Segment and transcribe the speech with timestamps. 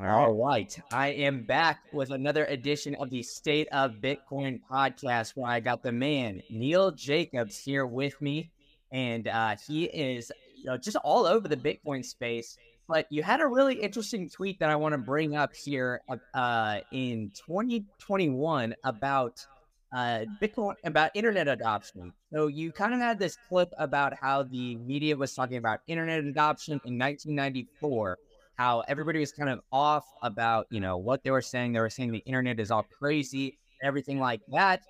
[0.00, 0.76] All right.
[0.92, 5.84] I am back with another edition of the State of Bitcoin podcast where I got
[5.84, 8.50] the man, Neil Jacobs, here with me.
[8.90, 12.58] And uh, he is you know, just all over the Bitcoin space.
[12.88, 16.00] But you had a really interesting tweet that I want to bring up here
[16.34, 19.46] uh, in 2021 about
[19.94, 22.12] uh, Bitcoin, about internet adoption.
[22.32, 26.24] So you kind of had this clip about how the media was talking about internet
[26.24, 28.18] adoption in 1994
[28.56, 31.72] how everybody was kind of off about, you know, what they were saying.
[31.72, 34.82] They were saying the internet is all crazy, everything like that.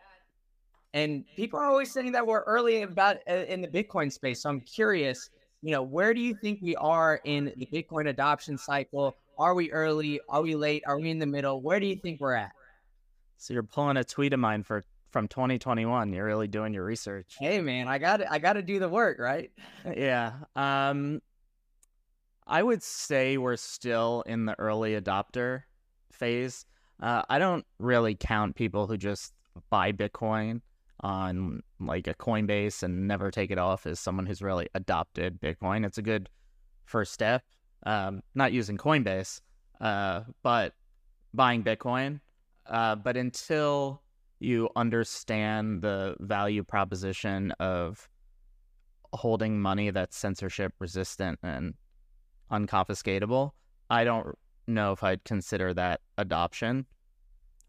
[0.93, 4.43] And people are always saying that we're early about uh, in the Bitcoin space.
[4.43, 5.31] So I'm curious,
[5.63, 9.17] you know, where do you think we are in the Bitcoin adoption cycle?
[9.39, 10.21] Are we early?
[10.29, 10.85] Are we late?
[10.87, 11.61] Are we in the middle?
[11.61, 12.53] Where do you think we're at?
[13.39, 16.13] So you're pulling a tweet of mine for from 2021.
[16.13, 17.37] You're really doing your research.
[17.39, 19.51] Hey man, I got I got to do the work, right?
[19.97, 20.33] yeah.
[20.55, 21.21] Um
[22.47, 25.63] I would say we're still in the early adopter
[26.13, 26.67] phase.
[27.01, 29.33] Uh, I don't really count people who just
[29.71, 30.61] buy Bitcoin
[31.01, 35.85] on like a Coinbase and never take it off as someone who's really adopted Bitcoin.
[35.85, 36.29] It's a good
[36.85, 37.43] first step.
[37.85, 39.41] Um, not using Coinbase,
[39.81, 40.75] uh, but
[41.33, 42.21] buying Bitcoin.
[42.67, 44.03] Uh, but until
[44.41, 48.09] you understand the value proposition of
[49.13, 51.75] holding money that's censorship resistant and
[52.55, 53.53] unconfiscatable,
[53.91, 56.87] I don't know if I'd consider that adoption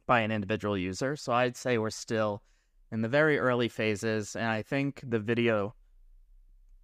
[0.05, 1.15] by an individual user.
[1.15, 2.41] So I'd say we're still
[2.91, 4.35] in the very early phases.
[4.35, 5.75] And I think the video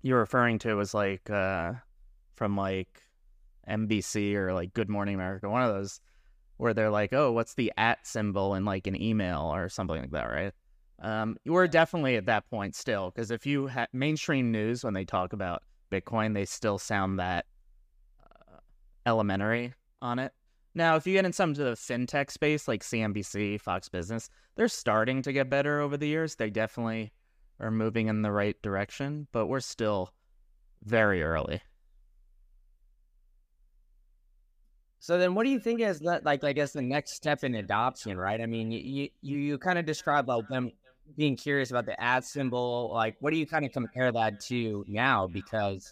[0.02, 1.73] you're referring to was like uh,
[2.35, 3.03] from like
[3.69, 6.02] NBC or like Good Morning America, one of those
[6.57, 10.11] where they're like, oh, what's the at symbol in like an email or something like
[10.11, 10.53] that, right?
[11.02, 15.05] Um, we're definitely at that point still because if you have mainstream news when they
[15.05, 17.45] talk about Bitcoin, they still sound that
[19.05, 20.33] elementary on it.
[20.73, 24.67] Now, if you get in some of the fintech space like CNBC, Fox Business, they're
[24.67, 26.35] starting to get better over the years.
[26.35, 27.11] They definitely
[27.59, 30.13] are moving in the right direction, but we're still
[30.84, 31.61] very early.
[35.00, 38.17] So then, what do you think is like, I guess the next step in adoption,
[38.17, 38.40] right?
[38.40, 40.72] I mean, you you, you kind of described like them
[41.17, 42.91] being curious about the ad symbol.
[42.94, 45.28] Like, what do you kind of compare that to now?
[45.28, 45.91] Because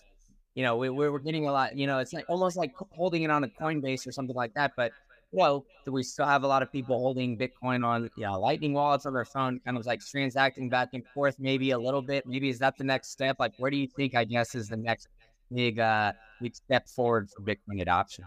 [0.60, 3.32] you know, we, we're getting a lot, you know, it's like almost like holding it
[3.32, 4.74] on a Coinbase or something like that.
[4.76, 4.92] But,
[5.32, 9.06] you know, we still have a lot of people holding Bitcoin on, yeah, Lightning wallets
[9.06, 12.26] on their phone, kind of like transacting back and forth, maybe a little bit.
[12.28, 13.38] Maybe is that the next step?
[13.40, 15.08] Like, where do you think, I guess, is the next
[15.50, 16.12] big, uh,
[16.42, 18.26] big step forward for Bitcoin adoption?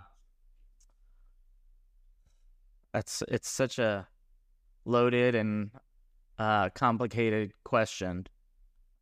[2.95, 4.09] That's, it's such a
[4.87, 5.71] loaded and
[6.39, 8.27] uh, complicated question.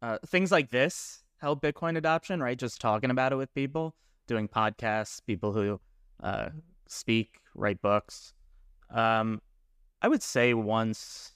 [0.02, 2.58] Uh, things like this help Bitcoin adoption, right?
[2.58, 3.94] Just talking about it with people,
[4.26, 5.80] doing podcasts, people who
[6.22, 6.50] uh,
[6.86, 8.32] speak, write books.
[8.90, 9.40] Um,
[10.02, 11.32] I would say once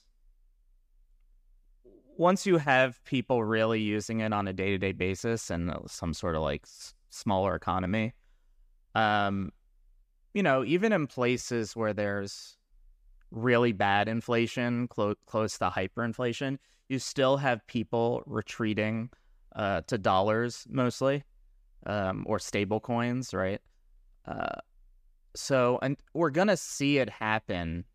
[2.17, 6.13] once you have people really using it on a day to day basis and some
[6.13, 8.13] sort of like s- smaller economy,
[8.93, 9.51] um,
[10.33, 12.57] you know, even in places where there's
[13.31, 19.09] really bad inflation, clo- close to hyperinflation, you still have people retreating
[19.55, 21.23] uh, to dollars mostly,
[21.85, 23.61] um, or stable coins, right?
[24.25, 24.59] Uh,
[25.35, 27.85] so, and we're gonna see it happen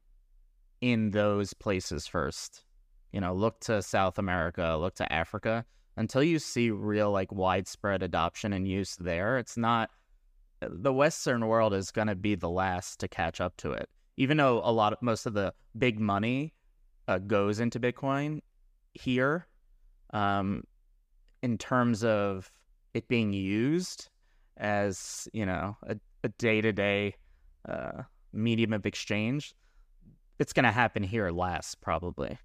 [0.80, 2.64] in those places first.
[3.12, 5.64] You know, look to South America, look to Africa.
[5.96, 9.90] Until you see real like widespread adoption and use there, it's not.
[10.60, 13.88] The Western world is gonna be the last to catch up to it.
[14.16, 16.52] Even though a lot of most of the big money
[17.08, 18.40] uh, goes into Bitcoin
[18.92, 19.46] here,
[20.12, 20.62] um,
[21.42, 22.50] in terms of
[22.94, 24.08] it being used
[24.56, 25.76] as you know
[26.22, 27.14] a day to day
[28.32, 29.54] medium of exchange,
[30.38, 32.38] it's going to happen here last probably.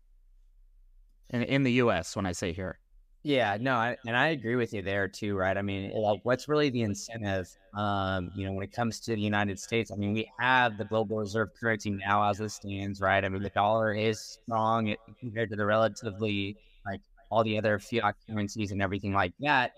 [1.30, 2.16] In in the U.S.
[2.16, 2.80] when I say here.
[3.24, 5.58] Yeah, no, I, and I agree with you there too, right?
[5.58, 7.50] I mean, like, what's really the incentive?
[7.74, 10.86] Um, you know, when it comes to the United States, I mean, we have the
[10.86, 13.26] global reserve currency now as it stands, right?
[13.26, 16.56] I mean, the dollar is strong compared to the relatively
[16.86, 19.74] like all the other fiat currencies and everything like that.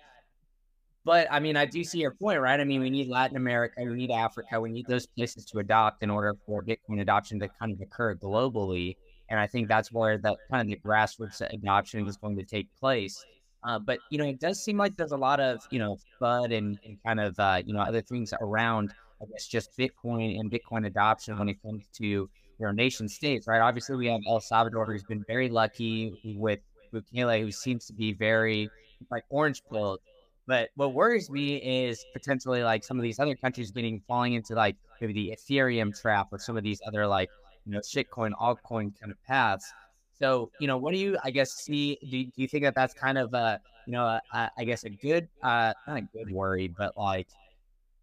[1.08, 2.60] But I mean, I do see your point, right?
[2.60, 6.04] I mean, we need Latin America, we need Africa, we need those places to adopt
[6.04, 8.98] in order for Bitcoin adoption to kind of occur globally.
[9.30, 12.68] And I think that's where the kind of the grassroots adoption is going to take
[12.78, 13.26] place.
[13.64, 16.58] Uh, but you know, it does seem like there's a lot of you know FUD
[16.58, 18.94] and, and kind of uh, you know other things around.
[19.22, 22.30] I guess just Bitcoin and Bitcoin adoption when it comes to
[22.60, 23.62] your nation states, right?
[23.62, 26.60] Obviously, we have El Salvador, who's been very lucky with
[26.94, 28.70] Bukele, who seems to be very
[29.12, 30.00] like orange pilled.
[30.48, 34.56] But what worries me is potentially like some of these other countries getting falling into
[34.56, 37.30] like maybe the Ethereum trap or some of these other like
[37.66, 39.74] you know shitcoin, altcoin kind of paths.
[40.20, 41.98] So you know, what do you I guess see?
[42.02, 44.84] Do, do you think that that's kind of a you know a, a, I guess
[44.84, 47.28] a good uh not a good worry, but like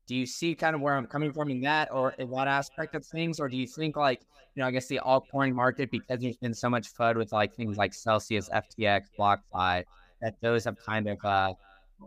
[0.07, 2.95] do you see kind of where I'm coming from in that or in that aspect
[2.95, 4.21] of things, or do you think like
[4.55, 7.55] you know I guess the altcoin market because there's been so much FUD with like
[7.55, 9.85] things like Celsius, FTX, BlockFi
[10.21, 11.55] that those have kind of uh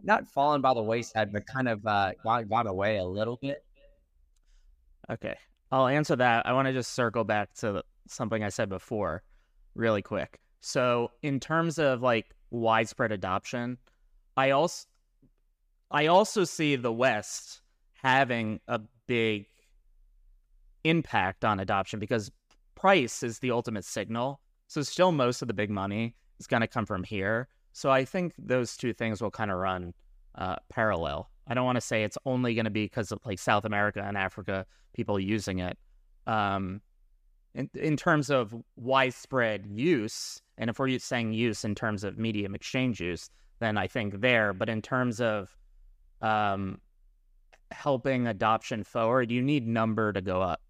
[0.04, 3.64] not fallen by the wayside, but kind of uh, got, got away a little bit.
[5.10, 5.36] Okay.
[5.72, 6.46] I'll answer that.
[6.46, 9.24] I want to just circle back to something I said before
[9.76, 10.40] really quick.
[10.60, 13.78] So, in terms of like widespread adoption,
[14.36, 14.88] I also
[15.92, 17.62] I also see the West
[18.02, 19.48] having a big
[20.84, 22.32] impact on adoption because
[22.76, 24.40] price is the ultimate signal.
[24.68, 27.48] So still most of the big money is going to come from here.
[27.74, 29.94] So I think those two things will kind of run
[30.36, 31.30] uh, parallel.
[31.48, 34.04] I don't want to say it's only going to be because of like South America
[34.06, 35.78] and Africa people using it.
[36.26, 36.82] Um,
[37.54, 42.54] in, in terms of widespread use, and if we're saying use in terms of medium
[42.54, 43.30] exchange use,
[43.60, 44.54] then I think there.
[44.54, 45.56] But in terms of
[46.22, 46.80] um,
[47.72, 50.62] helping adoption forward, you need number to go up.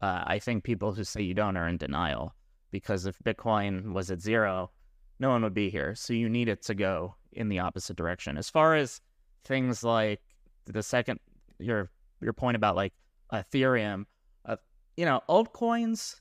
[0.00, 2.34] Uh, I think people who say you don't are in denial
[2.70, 4.70] because if Bitcoin was at zero,
[5.18, 5.94] no one would be here.
[5.94, 8.36] So you need it to go in the opposite direction.
[8.36, 9.00] As far as
[9.44, 10.20] things like
[10.66, 11.20] the second
[11.58, 11.90] your
[12.20, 12.92] your point about like
[13.32, 14.04] Ethereum,
[14.44, 14.56] uh,
[14.96, 16.16] you know, altcoins,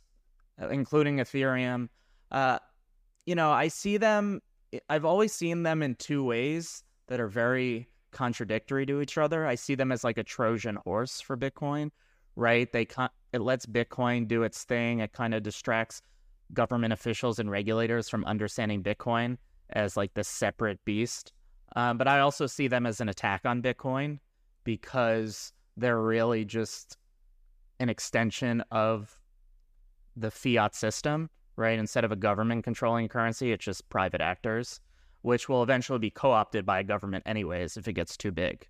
[0.62, 1.90] uh, including Ethereum,
[2.32, 2.60] uh,
[3.26, 4.42] you know, I see them.
[4.90, 9.46] I've always seen them in two ways that are very contradictory to each other.
[9.46, 11.92] I see them as like a Trojan horse for Bitcoin,
[12.36, 12.72] right?
[12.72, 12.88] They
[13.34, 15.00] it lets Bitcoin do its thing.
[15.00, 16.02] It kind of distracts
[16.54, 19.38] government officials and regulators from understanding Bitcoin
[19.72, 21.34] as like this separate beast.
[21.76, 24.20] Um, but I also see them as an attack on Bitcoin
[24.64, 26.98] because they're really just
[27.80, 29.20] an extension of
[30.16, 31.78] the fiat system, right?
[31.78, 34.80] Instead of a government controlling currency, it's just private actors,
[35.26, 38.68] which will eventually be co opted by a government, anyways, if it gets too big.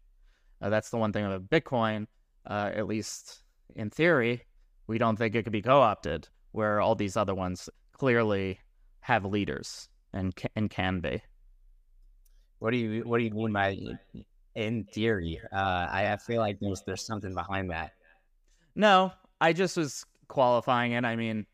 [0.61, 2.07] Uh, that's the one thing about Bitcoin,
[2.49, 3.43] uh, at least
[3.75, 4.41] in theory,
[4.87, 8.57] we don't think it could be co opted where all these other ones clearly
[9.01, 11.21] have leaders and and can be.
[12.59, 13.77] What do you What do you mean by
[14.55, 15.41] in theory?
[15.51, 17.91] Uh, I, I feel like there's there's something behind that.
[18.75, 19.11] No,
[19.41, 21.03] I just was qualifying it.
[21.03, 21.45] I mean,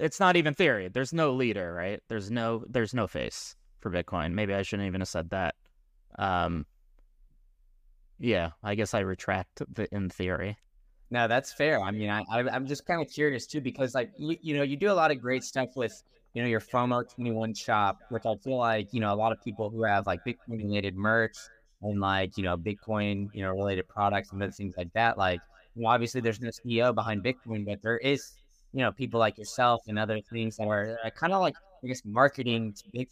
[0.00, 0.88] it's not even theory.
[0.88, 2.00] There's no leader, right?
[2.08, 4.32] There's no there's no face for Bitcoin.
[4.32, 5.54] Maybe I shouldn't even have said that.
[6.18, 6.66] Um,
[8.18, 10.56] yeah, I guess I retract the in theory.
[11.10, 11.80] No, that's fair.
[11.80, 14.76] I mean, I, I'm just kind of curious too because, like, you, you know, you
[14.76, 15.92] do a lot of great stuff with,
[16.34, 19.42] you know, your FOMO 21 shop, which I feel like, you know, a lot of
[19.42, 21.36] people who have like Bitcoin related merch
[21.82, 25.18] and like, you know, Bitcoin, you know, related products and other things like that.
[25.18, 25.40] Like,
[25.74, 28.34] you know, obviously there's no CEO behind Bitcoin, but there is,
[28.72, 31.86] you know, people like yourself and other things that are uh, kind of like, I
[31.86, 33.08] guess, marketing to big,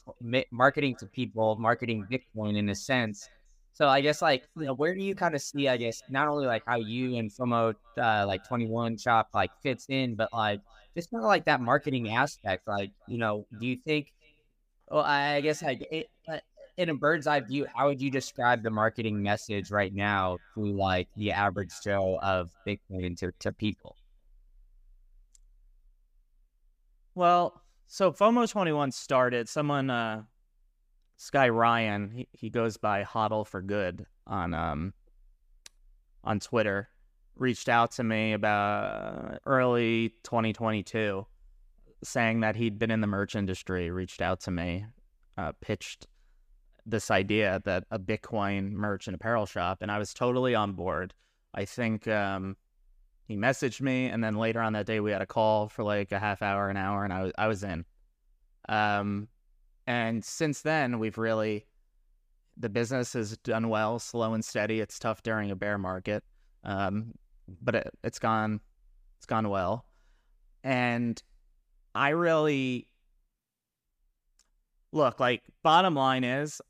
[0.51, 3.29] marketing to people, marketing Bitcoin in a sense
[3.79, 6.27] so I guess like you know, where do you kind of see I guess not
[6.27, 10.61] only like how you and FOMO uh, like 21 shop like fits in, but like
[10.97, 12.67] just kind of like that marketing aspect.
[12.67, 14.13] Like you know, do you think?
[14.91, 16.39] Well, I guess like it, uh,
[16.77, 20.65] in a bird's eye view, how would you describe the marketing message right now to
[20.65, 23.95] like the average Joe of Bitcoin to, to people?
[27.19, 29.49] Well, so FOMO 21 started.
[29.49, 30.23] Someone uh,
[31.17, 34.95] Sky Ryan, he, he goes by Hodl for Good on um
[36.23, 36.89] on Twitter,
[37.35, 41.27] reached out to me about early 2022,
[42.05, 43.91] saying that he'd been in the merch industry.
[43.91, 44.87] Reached out to me,
[45.37, 46.07] uh, pitched
[46.87, 51.15] this idea that a Bitcoin merch and apparel shop, and I was totally on board.
[51.53, 52.57] I think um,
[53.29, 56.13] he messaged me, and then later on that day we had a call for like
[56.13, 57.85] a half hour, an hour, and I was I was in.
[58.71, 59.29] Um,
[59.87, 61.67] and since then, we've really,
[62.57, 64.81] the business has done well, slow and steady.
[64.81, 66.25] It's tough during a bear market,
[66.65, 67.13] um,
[67.63, 68.61] but it, it's gone,
[69.19, 69.85] it's gone well.
[70.65, 71.23] And
[71.95, 72.89] I really
[74.91, 76.63] look like bottom line is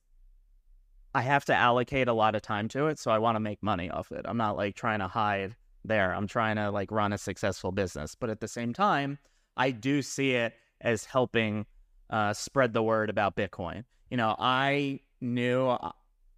[1.15, 3.63] I have to allocate a lot of time to it, so I want to make
[3.63, 4.23] money off it.
[4.25, 5.55] I'm not like trying to hide
[5.85, 6.15] there.
[6.15, 9.19] I'm trying to like run a successful business, but at the same time,
[9.57, 11.67] I do see it as helping
[12.11, 13.85] uh, spread the word about Bitcoin.
[14.11, 15.91] You know, I knew, uh,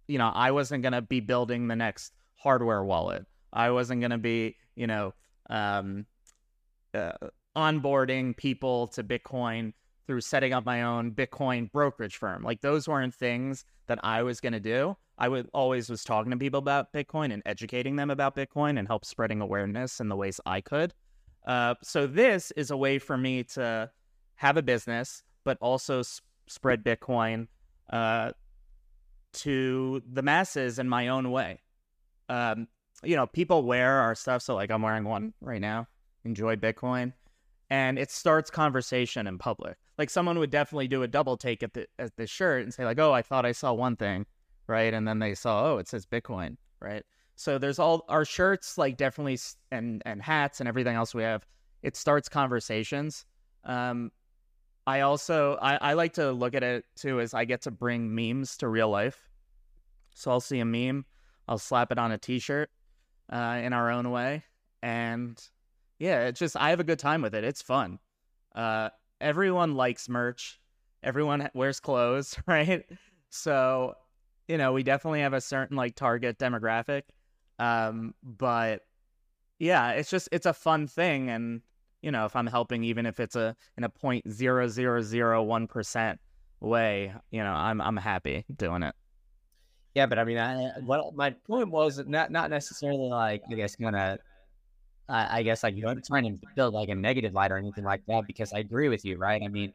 [0.07, 3.25] you know, I wasn't going to be building the next hardware wallet.
[3.53, 5.13] I wasn't going to be, you know,
[5.49, 6.05] um,
[6.93, 7.11] uh,
[7.55, 9.73] onboarding people to Bitcoin
[10.07, 12.43] through setting up my own Bitcoin brokerage firm.
[12.43, 14.97] Like those weren't things that I was going to do.
[15.21, 18.87] I would always was talking to people about Bitcoin and educating them about Bitcoin and
[18.87, 20.95] help spreading awareness in the ways I could.
[21.45, 23.91] Uh, so this is a way for me to
[24.37, 27.47] have a business, but also sp- spread Bitcoin
[27.91, 28.31] uh,
[29.33, 31.61] to the masses in my own way.
[32.27, 32.67] Um,
[33.03, 34.41] you know, people wear our stuff.
[34.41, 35.87] So, like, I'm wearing one right now.
[36.25, 37.13] Enjoy Bitcoin,
[37.69, 39.77] and it starts conversation in public.
[39.99, 42.85] Like, someone would definitely do a double take at the at the shirt and say,
[42.85, 44.25] like, "Oh, I thought I saw one thing,
[44.71, 47.03] right?" And then they saw, "Oh, it says Bitcoin, right?"
[47.35, 49.39] So there's all our shirts, like definitely,
[49.71, 51.45] and and hats and everything else we have.
[51.83, 53.25] It starts conversations.
[53.63, 54.11] Um,
[54.87, 58.13] I also I, I like to look at it too as I get to bring
[58.15, 59.29] memes to real life.
[60.15, 61.05] So I'll see a meme,
[61.47, 62.69] I'll slap it on a T-shirt,
[63.31, 64.43] uh, in our own way,
[64.81, 65.41] and
[65.99, 67.43] yeah, it's just I have a good time with it.
[67.43, 67.99] It's fun.
[68.55, 68.89] Uh,
[69.21, 70.59] everyone likes merch.
[71.03, 72.83] Everyone wears clothes, right?
[73.29, 73.95] So,
[74.51, 77.03] you know, we definitely have a certain like target demographic.
[77.57, 78.81] Um, but
[79.59, 81.61] yeah, it's just it's a fun thing, and
[82.01, 85.41] you know, if I'm helping, even if it's a in a point zero zero zero
[85.41, 86.19] one percent
[86.59, 88.93] way, you know, I'm I'm happy doing it.
[89.95, 93.77] Yeah, but I mean, I, what my point was not not necessarily like I guess
[93.77, 94.19] kind of,
[95.07, 98.01] I, guess like you know trying to build like a negative light or anything like
[98.07, 99.41] that because I agree with you, right?
[99.41, 99.73] I mean,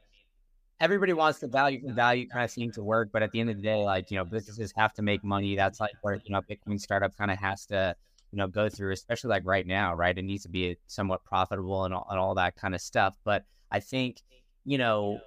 [0.80, 3.50] everybody wants the value for value kind of thing to work, but at the end
[3.50, 5.56] of the day, like you know, businesses have to make money.
[5.56, 7.94] That's like where you know Bitcoin startup kind of has to
[8.32, 10.16] you know go through, especially like right now, right?
[10.16, 13.14] It needs to be somewhat profitable and all, and all that kind of stuff.
[13.24, 14.22] But I think
[14.64, 15.20] you know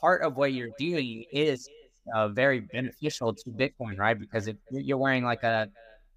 [0.00, 1.68] part of what you're doing is
[2.14, 4.18] uh, very beneficial to Bitcoin, right?
[4.18, 5.68] Because if you're wearing like a,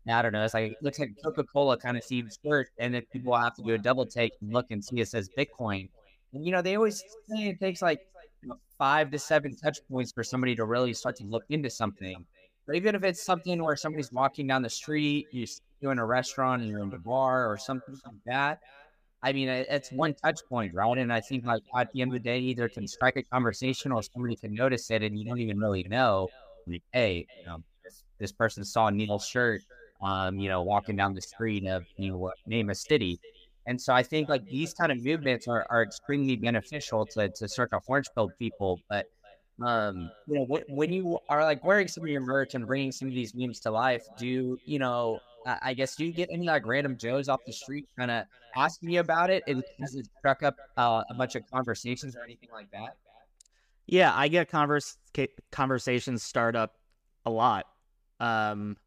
[0.07, 2.93] I don't know, it's like it looks like Coca Cola kind of themed shirt, and
[2.93, 5.89] then people have to do a double take and look and see it says Bitcoin.
[6.33, 7.99] And you know, they always say it takes like
[8.77, 12.25] five to seven touch points for somebody to really start to look into something.
[12.65, 16.61] But even if it's something where somebody's walking down the street, you're in a restaurant
[16.61, 18.59] and you're in the bar or something like that,
[19.21, 20.97] I mean, it's one touch point, right?
[20.97, 23.91] And I think like at the end of the day, either can strike a conversation
[23.93, 26.27] or somebody can notice it, and you don't even really know.
[26.91, 29.61] Hey, you know, this, this person saw Neil's shirt,
[30.01, 33.17] um, you know, walking down the street of you know name a city,
[33.65, 37.47] and so I think like these kind of movements are, are extremely beneficial to to
[37.47, 39.05] to orange pill people, but.
[39.63, 43.07] Um, you know, when you are like wearing some of your merch and bringing some
[43.07, 46.65] of these memes to life, do you know I guess do you get any like
[46.65, 49.43] random Joes off the street kind of asking you about it?
[49.47, 52.95] And has it struck up uh, a bunch of conversations or anything like that?
[53.85, 54.97] Yeah, I get converse
[55.51, 56.75] conversations start up
[57.25, 57.65] a lot.
[58.19, 58.77] Um,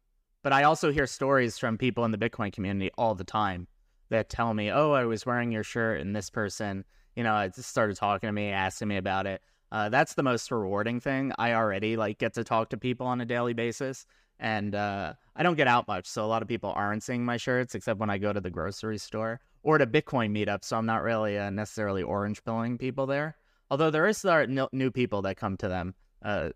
[0.43, 3.67] but I also hear stories from people in the Bitcoin community all the time
[4.09, 6.85] that tell me, "Oh, I was wearing your shirt, and this person,
[7.15, 10.23] you know, I just started talking to me, asking me about it." Uh, that's the
[10.23, 11.33] most rewarding thing.
[11.37, 14.05] I already like get to talk to people on a daily basis,
[14.39, 17.37] and uh, I don't get out much, so a lot of people aren't seeing my
[17.37, 20.63] shirts except when I go to the grocery store or to Bitcoin meetup.
[20.63, 23.35] So I'm not really uh, necessarily orange pilling people there.
[23.69, 26.49] Although there is there new people that come to them uh,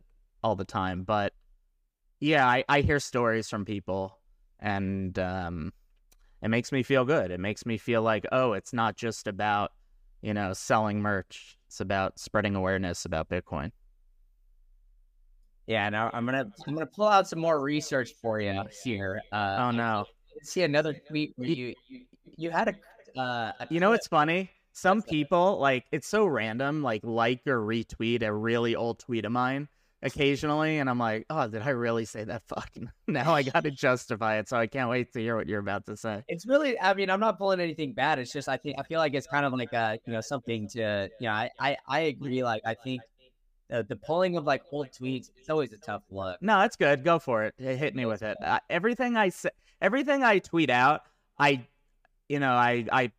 [0.43, 1.34] all the time, but
[2.22, 4.17] yeah, I, I hear stories from people,
[4.60, 5.74] and um,
[6.41, 7.31] it makes me feel good.
[7.31, 9.71] It makes me feel like oh, it's not just about
[10.21, 13.71] you know selling merch; it's about spreading awareness about Bitcoin.
[15.67, 19.21] Yeah, now I'm gonna I'm gonna pull out some more research for you here.
[19.31, 20.05] Uh, oh no!
[20.43, 22.01] See another tweet where you you,
[22.38, 24.50] you had a, uh, a you know it's funny.
[24.74, 29.31] Some people like it's so random, like like or retweet a really old tweet of
[29.31, 29.67] mine
[30.03, 32.43] occasionally, and I'm like, oh, did I really say that?
[32.48, 35.60] Fucking now I got to justify it, so I can't wait to hear what you're
[35.60, 36.24] about to say.
[36.27, 38.20] It's really, I mean, I'm not pulling anything bad.
[38.20, 40.67] It's just I think I feel like it's kind of like a you know something
[40.70, 42.43] to you know I I, I agree.
[42.43, 43.01] Like I think
[43.72, 46.41] uh, the pulling of like old tweets, it's always a tough look.
[46.41, 47.03] No, that's good.
[47.03, 47.55] Go for it.
[47.58, 48.38] Hit me with it.
[48.43, 49.50] Uh, everything I say,
[49.81, 51.01] everything I tweet out,
[51.39, 51.65] I,
[52.27, 53.12] you know, I, I,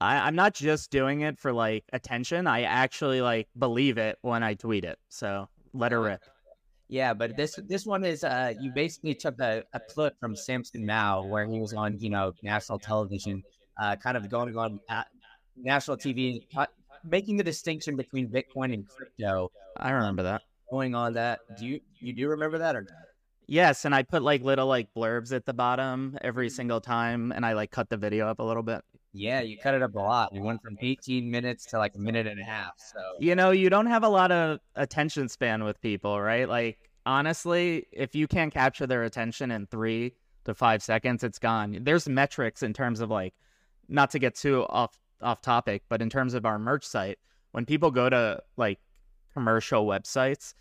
[0.00, 2.46] I, I'm not just doing it for like attention.
[2.46, 4.98] I actually like believe it when I tweet it.
[5.08, 6.22] So let her rip.
[6.88, 10.86] Yeah, but this this one is uh you basically took a, a clip from Samson
[10.86, 13.42] Mow where he was on you know national television,
[13.80, 14.80] uh kind of going on
[15.56, 16.40] national TV
[17.04, 19.50] making the distinction between Bitcoin and crypto.
[19.76, 20.42] I remember that.
[20.70, 22.92] Going on that, do you you do remember that or not?
[23.46, 27.44] Yes, and I put like little like blurbs at the bottom every single time, and
[27.44, 28.82] I like cut the video up a little bit.
[29.12, 30.32] Yeah, you cut it up a lot.
[30.32, 32.74] We went from 18 minutes to like a minute and a half.
[32.76, 36.48] So you know, you don't have a lot of attention span with people, right?
[36.48, 41.78] Like honestly, if you can't capture their attention in three to five seconds, it's gone.
[41.82, 43.34] There's metrics in terms of like,
[43.88, 47.18] not to get too off off topic, but in terms of our merch site,
[47.52, 48.78] when people go to like
[49.32, 50.54] commercial websites,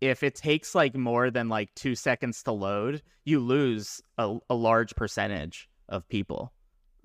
[0.00, 4.54] if it takes like more than like two seconds to load, you lose a, a
[4.54, 6.52] large percentage of people.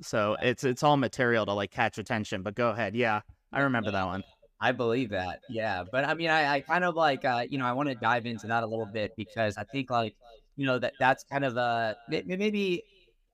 [0.01, 2.41] So it's it's all material to like catch attention.
[2.41, 4.23] But go ahead, yeah, I remember that one.
[4.61, 5.83] I believe that, yeah.
[5.89, 8.25] But I mean, I, I kind of like, uh, you know, I want to dive
[8.25, 10.15] into that a little bit because I think like,
[10.57, 12.83] you know, that that's kind of a maybe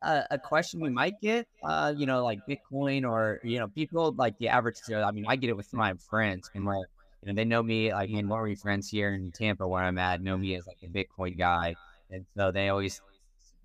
[0.03, 4.13] a, a question we might get, uh, you know, like Bitcoin or you know, people
[4.17, 4.77] like the average.
[4.93, 6.85] I mean, I get it with my friends and like,
[7.23, 10.21] you know, they know me like in Maury friends here in Tampa where I'm at
[10.21, 11.75] know me as like a Bitcoin guy,
[12.11, 13.01] and so they always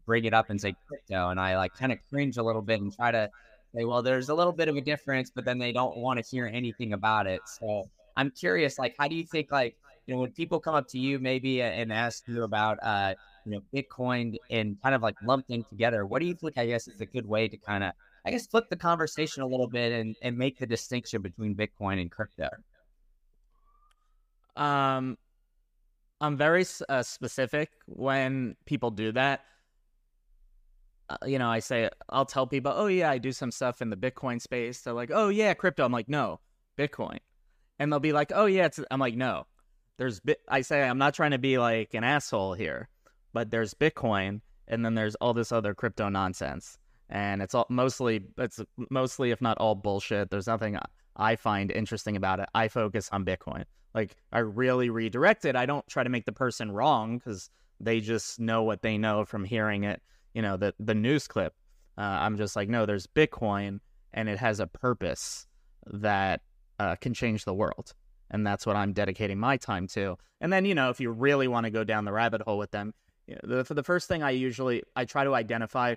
[0.06, 2.80] bring it up and say crypto, and I like kind of cringe a little bit
[2.80, 3.30] and try to
[3.74, 6.28] say, well, there's a little bit of a difference, but then they don't want to
[6.28, 7.40] hear anything about it.
[7.46, 9.76] So I'm curious, like, how do you think, like,
[10.06, 13.14] you know, when people come up to you maybe and ask you about, uh,
[13.44, 16.66] you know, Bitcoin and kind of like lumped in together, what do you think, I
[16.66, 17.92] guess, is a good way to kind of,
[18.26, 22.00] I guess, flip the conversation a little bit and, and make the distinction between Bitcoin
[22.00, 22.48] and crypto?
[24.56, 25.16] Um,
[26.20, 29.44] I'm very uh, specific when people do that.
[31.10, 33.90] Uh, you know, I say, I'll tell people, oh, yeah, I do some stuff in
[33.90, 34.80] the Bitcoin space.
[34.80, 35.84] They're like, oh, yeah, crypto.
[35.84, 36.38] I'm like, no,
[36.78, 37.18] Bitcoin.
[37.80, 39.46] And they'll be like, oh, yeah, I'm like, no.
[39.98, 40.40] There's, Bit-.
[40.48, 42.88] I say, I'm not trying to be like an asshole here,
[43.32, 46.78] but there's Bitcoin and then there's all this other crypto nonsense.
[47.08, 50.30] And it's all mostly, it's mostly, if not all bullshit.
[50.30, 50.78] There's nothing
[51.16, 52.48] I find interesting about it.
[52.54, 53.64] I focus on Bitcoin.
[53.94, 55.56] Like, I really redirect it.
[55.56, 57.50] I don't try to make the person wrong because
[57.80, 60.00] they just know what they know from hearing it
[60.34, 61.54] you know the the news clip.
[61.98, 63.80] Uh, I'm just like, no, there's Bitcoin,
[64.12, 65.46] and it has a purpose
[65.86, 66.40] that
[66.78, 67.94] uh, can change the world,
[68.30, 70.16] and that's what I'm dedicating my time to.
[70.40, 72.70] And then you know, if you really want to go down the rabbit hole with
[72.70, 72.94] them,
[73.26, 75.94] you know, the the first thing I usually I try to identify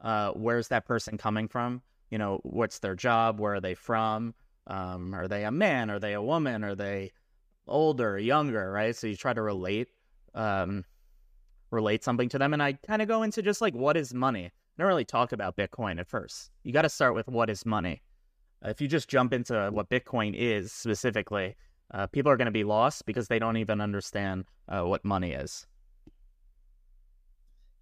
[0.00, 1.82] uh, where's that person coming from.
[2.10, 3.40] You know, what's their job?
[3.40, 4.34] Where are they from?
[4.66, 5.90] Um, are they a man?
[5.90, 6.62] Are they a woman?
[6.62, 7.12] Are they
[7.66, 8.70] older, younger?
[8.70, 8.94] Right.
[8.94, 9.88] So you try to relate.
[10.34, 10.84] Um,
[11.74, 12.52] relate something to them.
[12.52, 14.46] And I kind of go into just like, what is money?
[14.46, 16.50] I don't really talk about Bitcoin at first.
[16.62, 18.02] You got to start with what is money.
[18.64, 21.56] Uh, if you just jump into what Bitcoin is specifically,
[21.92, 25.32] uh, people are going to be lost because they don't even understand uh, what money
[25.32, 25.66] is.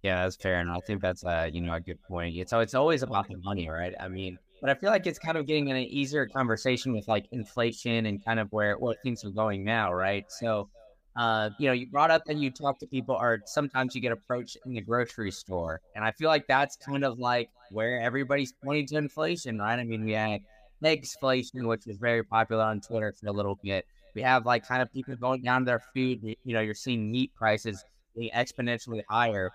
[0.03, 2.49] Yeah, that's fair, and I think that's uh, you know a good point.
[2.49, 3.93] So it's always about the money, right?
[3.97, 7.07] I mean, but I feel like it's kind of getting in an easier conversation with
[7.07, 10.25] like inflation and kind of where where things are going now, right?
[10.29, 10.69] So
[11.15, 14.11] uh, you know, you brought up that you talk to people, or sometimes you get
[14.11, 18.53] approached in the grocery store, and I feel like that's kind of like where everybody's
[18.63, 19.77] pointing to inflation, right?
[19.77, 20.41] I mean, we had
[20.81, 23.85] inflation, which was very popular on Twitter for a little bit.
[24.15, 26.19] We have like kind of people going down their food.
[26.23, 27.83] You know, you're seeing meat prices
[28.15, 29.51] being exponentially higher.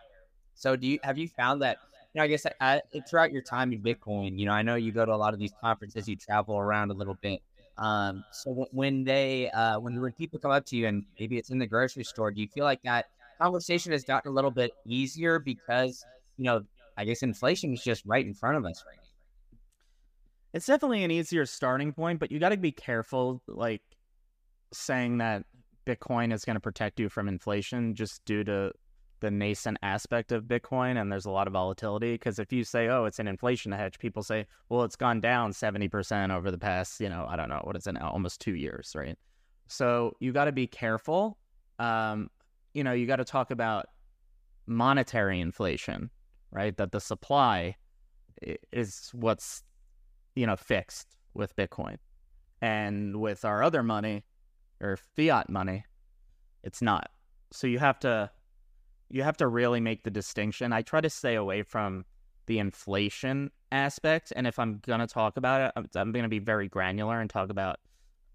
[0.54, 1.78] So, do you have you found that?
[2.14, 4.92] You know, I guess uh, throughout your time in Bitcoin, you know, I know you
[4.92, 7.42] go to a lot of these conferences, you travel around a little bit.
[7.78, 11.50] Um, so when they, uh, when when people come up to you and maybe it's
[11.50, 13.06] in the grocery store, do you feel like that
[13.40, 16.04] conversation has gotten a little bit easier because
[16.38, 16.62] you know,
[16.96, 19.58] I guess inflation is just right in front of us right now.
[20.54, 23.82] It's definitely an easier starting point, but you got to be careful, like
[24.72, 25.44] saying that
[25.86, 28.72] Bitcoin is going to protect you from inflation just due to
[29.20, 32.12] the nascent aspect of Bitcoin and there's a lot of volatility.
[32.12, 35.52] Because if you say, oh, it's an inflation hedge, people say, well, it's gone down
[35.52, 38.54] 70% over the past, you know, I don't know, what is it now, almost two
[38.54, 39.18] years, right?
[39.66, 41.38] So you got to be careful.
[41.78, 42.31] Um,
[42.74, 43.87] you know, you got to talk about
[44.66, 46.11] monetary inflation,
[46.50, 46.76] right?
[46.76, 47.76] That the supply
[48.72, 49.62] is what's,
[50.35, 51.96] you know, fixed with Bitcoin.
[52.61, 54.24] And with our other money
[54.81, 55.85] or fiat money,
[56.64, 57.11] it's not.
[57.52, 58.31] So you have to
[59.10, 60.72] you have to really make the distinction.
[60.72, 62.04] I try to stay away from
[62.46, 64.32] the inflation aspect.
[64.34, 67.28] And if I'm going to talk about it, I'm going to be very granular and
[67.28, 67.78] talk about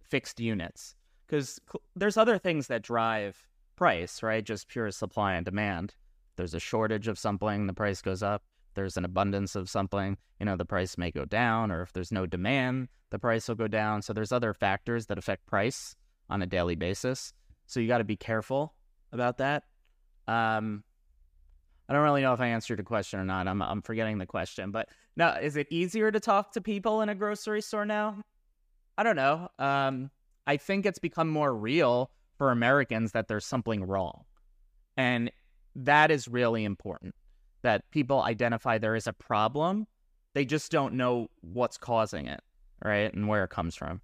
[0.01, 1.59] fixed units because
[1.95, 4.43] there's other things that drive price, right?
[4.43, 5.95] Just pure supply and demand.
[6.35, 8.43] There's a shortage of something, the price goes up.
[8.75, 11.71] There's an abundance of something, you know, the price may go down.
[11.71, 14.01] Or if there's no demand, the price will go down.
[14.01, 15.95] So there's other factors that affect price
[16.29, 17.33] on a daily basis.
[17.67, 18.73] So you got to be careful
[19.11, 19.65] about that.
[20.27, 20.83] Um,
[21.87, 23.47] I don't really know if I answered the question or not.
[23.47, 27.09] I'm I'm forgetting the question, but now is it easier to talk to people in
[27.09, 28.21] a grocery store now?
[28.97, 29.49] I don't know.
[29.59, 30.09] Um,
[30.47, 34.23] I think it's become more real for Americans that there's something wrong,
[34.97, 35.31] and
[35.75, 37.15] that is really important.
[37.63, 39.87] That people identify there is a problem,
[40.33, 42.41] they just don't know what's causing it,
[42.83, 44.01] right, and where it comes from.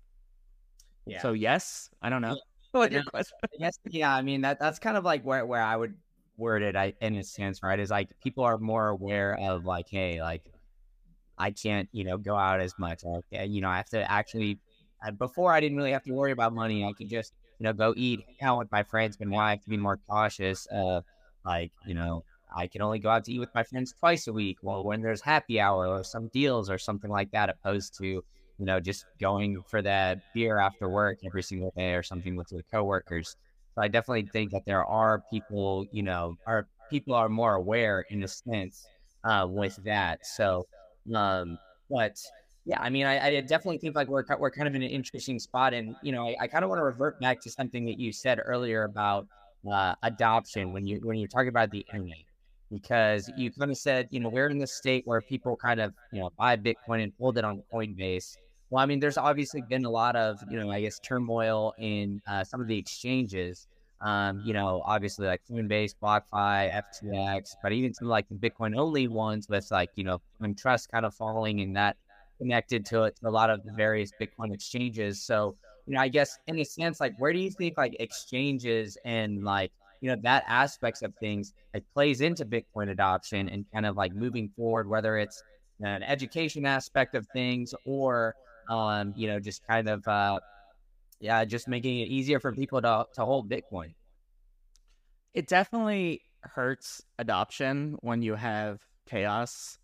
[1.05, 1.21] Yeah.
[1.21, 2.37] So yes, I don't know.
[2.71, 3.37] What your question?
[3.57, 4.13] Yes, yeah.
[4.13, 5.95] I mean that that's kind of like where where I would
[6.39, 7.79] worded I, in a sense, right?
[7.79, 10.43] Is like people are more aware of like, hey, like
[11.37, 13.01] I can't, you know, go out as much.
[13.03, 14.59] Or, you know, I have to actually
[15.17, 16.83] before I didn't really have to worry about money.
[16.83, 19.77] I could just you know go eat, out with my friends, I have to be
[19.77, 20.67] more cautious.
[20.67, 21.01] Uh,
[21.45, 22.23] like you know,
[22.55, 24.57] I can only go out to eat with my friends twice a week.
[24.61, 28.65] Well, when there's happy hour or some deals or something like that, opposed to you
[28.65, 32.63] know just going for that beer after work every single day or something with your
[32.71, 33.35] coworkers.
[33.79, 38.05] So I definitely think that there are people, you know, are people are more aware
[38.09, 38.85] in a sense
[39.23, 40.25] uh, with that.
[40.25, 40.67] So,
[41.15, 41.57] um,
[41.89, 42.17] but
[42.65, 45.39] yeah, I mean, I, I, definitely think like we're we're kind of in an interesting
[45.39, 47.97] spot, and you know, I, I kind of want to revert back to something that
[47.97, 49.27] you said earlier about
[49.71, 52.25] uh, adoption when you when you're talking about the internet,
[52.69, 55.93] because you kind of said, you know, we're in the state where people kind of
[56.11, 58.35] you know buy Bitcoin and hold it on Coinbase.
[58.69, 62.21] Well, I mean, there's obviously been a lot of you know, I guess, turmoil in
[62.27, 63.67] uh, some of the exchanges.
[64.01, 69.09] Um, you know, obviously like Coinbase, BlockFi, FTX, but even some like the Bitcoin only
[69.09, 70.21] ones with like, you know,
[70.55, 71.97] trust kind of falling and that
[72.37, 75.21] connected to it to a lot of the various Bitcoin exchanges.
[75.21, 75.55] So,
[75.85, 79.43] you know, I guess in a sense, like where do you think like exchanges and
[79.43, 83.97] like, you know, that aspects of things like plays into Bitcoin adoption and kind of
[83.97, 85.43] like moving forward, whether it's
[85.81, 88.33] an education aspect of things or
[88.69, 90.39] um, you know, just kind of uh
[91.19, 93.93] yeah, just making it easier for people to to hold Bitcoin.
[95.33, 99.77] It definitely hurts adoption when you have chaos,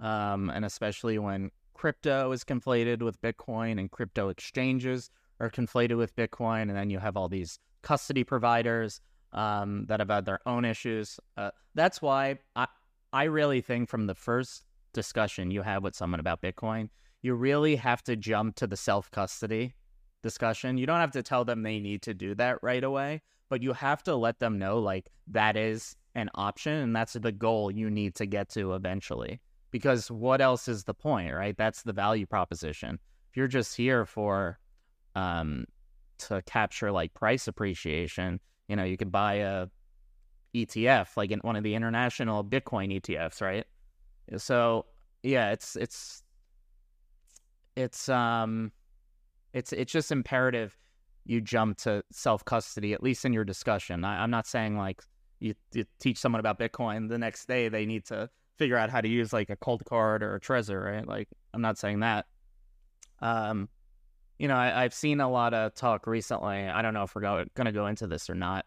[0.00, 6.14] um, and especially when crypto is conflated with Bitcoin and crypto exchanges are conflated with
[6.16, 9.00] Bitcoin, and then you have all these custody providers
[9.32, 11.18] um, that have had their own issues.
[11.36, 12.66] Uh, that's why I
[13.12, 16.90] I really think from the first discussion you have with someone about Bitcoin,
[17.22, 19.74] you really have to jump to the self custody
[20.22, 20.78] discussion.
[20.78, 23.72] You don't have to tell them they need to do that right away, but you
[23.72, 27.90] have to let them know like that is an option and that's the goal you
[27.90, 29.40] need to get to eventually.
[29.70, 31.56] Because what else is the point, right?
[31.56, 32.98] That's the value proposition.
[33.30, 34.58] If you're just here for
[35.14, 35.64] um
[36.18, 39.66] to capture like price appreciation, you know, you could buy a
[40.54, 43.64] ETF like in one of the international Bitcoin ETFs, right?
[44.36, 44.86] So,
[45.22, 46.22] yeah, it's it's
[47.80, 48.72] it's um
[49.52, 50.76] it's it's just imperative
[51.24, 54.04] you jump to self custody at least in your discussion.
[54.04, 55.02] I, am not saying like
[55.38, 59.00] you, you, teach someone about Bitcoin the next day they need to figure out how
[59.00, 61.06] to use like a Coldcard or a Trezor, right?
[61.06, 62.26] Like I'm not saying that.
[63.20, 63.68] Um,
[64.38, 66.66] you know, I, have seen a lot of talk recently.
[66.66, 68.64] I don't know if we're going to go into this or not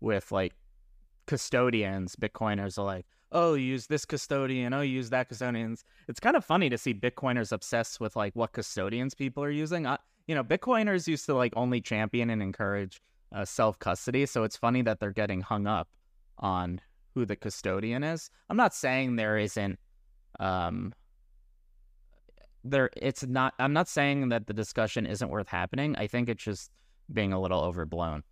[0.00, 0.54] with like
[1.26, 5.84] custodians, Bitcoiners are like, oh, use this custodian, oh, use that custodians.
[6.08, 9.86] It's kind of funny to see Bitcoiners obsessed with like what custodians people are using.
[9.86, 13.02] I, you know, Bitcoiners used to like only champion and encourage
[13.34, 14.26] uh, self custody.
[14.26, 15.88] So it's funny that they're getting hung up
[16.38, 16.80] on
[17.14, 18.30] who the custodian is.
[18.48, 19.78] I'm not saying there isn't,
[20.40, 20.94] um,
[22.64, 25.96] there, it's not, I'm not saying that the discussion isn't worth happening.
[25.96, 26.70] I think it's just
[27.12, 28.22] being a little overblown.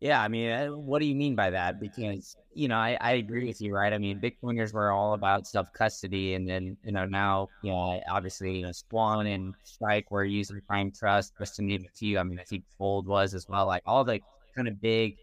[0.00, 1.80] Yeah, I mean, uh, what do you mean by that?
[1.80, 3.92] Because you know, I, I agree with you, right?
[3.92, 8.00] I mean, Bitcoiners were all about self custody, and then you know now, you know,
[8.08, 12.18] obviously, you know, Swan and Strike were using Prime Trust, just to name a few.
[12.18, 13.66] I mean, I think Fold was as well.
[13.66, 14.20] Like all the
[14.54, 15.16] kind of big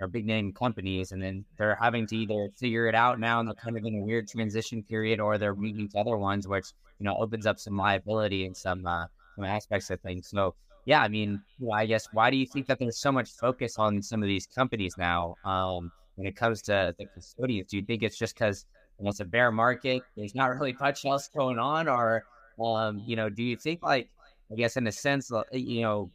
[0.00, 3.48] or big name companies, and then they're having to either figure it out now, and
[3.48, 6.72] they're kind of in a weird transition period, or they're moving to other ones, which
[6.98, 9.04] you know opens up some liability and some uh,
[9.36, 10.28] some aspects of things.
[10.28, 13.30] So yeah, I mean, well, I guess why do you think that there's so much
[13.30, 17.70] focus on some of these companies now um, when it comes to the custodians?
[17.70, 18.66] Do you think it's just because
[19.00, 22.24] it's a bear market, there's not really much else going on, or
[22.64, 24.08] um, you know, do you think like
[24.50, 26.10] I guess in a sense, you know,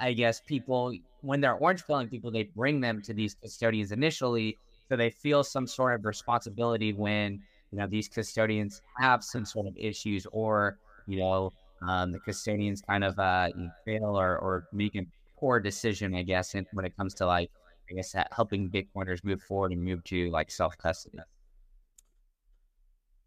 [0.00, 4.56] I guess people when they're orange pilling people, they bring them to these custodians initially,
[4.88, 9.66] so they feel some sort of responsibility when you know these custodians have some sort
[9.66, 11.52] of issues or you know
[11.86, 13.48] um, the custodians kind of uh,
[13.84, 15.06] fail or, or make a
[15.38, 17.50] poor decision, I guess, when it comes to like,
[17.90, 21.18] I guess, helping Bitcoiners move forward and move to like self custody.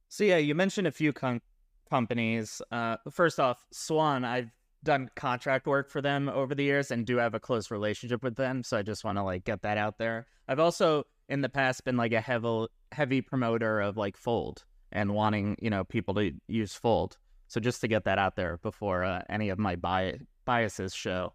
[0.09, 1.41] So yeah, you mentioned a few com-
[1.89, 2.61] companies.
[2.71, 4.51] Uh, first off, Swan, I've
[4.83, 8.35] done contract work for them over the years and do have a close relationship with
[8.35, 8.63] them.
[8.63, 10.27] So I just want to like get that out there.
[10.47, 15.13] I've also in the past been like a heavy heavy promoter of like Fold and
[15.13, 17.17] wanting you know people to use Fold.
[17.51, 21.33] So just to get that out there before uh, any of my bi- biases show.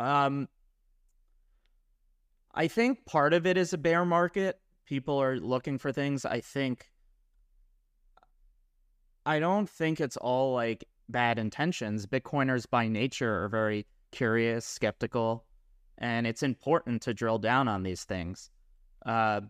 [0.00, 0.48] Um,
[2.52, 4.58] I think part of it is a bear market.
[4.84, 6.24] People are looking for things.
[6.24, 6.88] I think.
[9.26, 12.04] I don't think it's all like bad intentions.
[12.04, 15.44] Bitcoiners by nature are very curious, skeptical,
[15.98, 18.50] and it's important to drill down on these things.
[19.06, 19.42] Uh,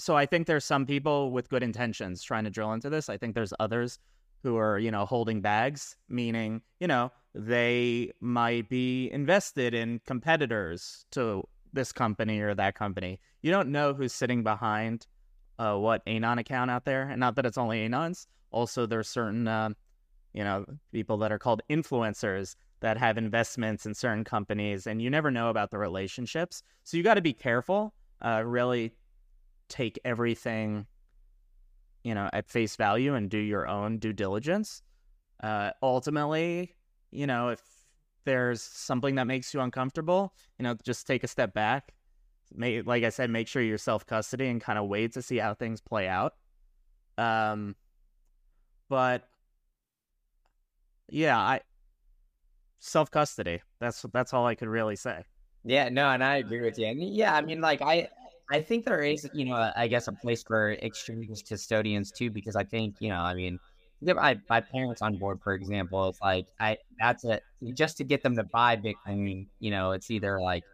[0.00, 3.08] so I think there's some people with good intentions trying to drill into this.
[3.08, 3.98] I think there's others
[4.42, 11.04] who are, you know, holding bags, meaning, you know, they might be invested in competitors
[11.12, 13.20] to this company or that company.
[13.42, 15.06] You don't know who's sitting behind
[15.58, 18.26] uh, what Anon account out there, and not that it's only Anons.
[18.50, 19.70] Also, there's certain, uh,
[20.32, 25.10] you know, people that are called influencers that have investments in certain companies, and you
[25.10, 26.62] never know about the relationships.
[26.84, 27.92] So you got to be careful.
[28.22, 28.92] Uh, really
[29.70, 30.86] take everything,
[32.04, 34.82] you know, at face value and do your own due diligence.
[35.42, 36.74] Uh, ultimately,
[37.10, 37.60] you know, if
[38.24, 41.94] there's something that makes you uncomfortable, you know, just take a step back.
[42.54, 45.38] May, like I said, make sure you're self custody and kind of wait to see
[45.38, 46.34] how things play out.
[47.16, 47.76] Um,
[48.88, 49.24] but
[51.08, 51.60] yeah, I
[52.80, 53.62] self custody.
[53.78, 55.24] That's that's all I could really say.
[55.64, 56.86] Yeah, no, and I agree with you.
[56.86, 58.08] And yeah, I mean, like I,
[58.50, 62.56] I think there is, you know, I guess a place for exchange custodians too, because
[62.56, 63.58] I think, you know, I mean,
[64.02, 67.42] my, my parents on board, for example, it's like I that's it
[67.74, 69.46] just to get them to buy Bitcoin.
[69.60, 70.64] You know, it's either like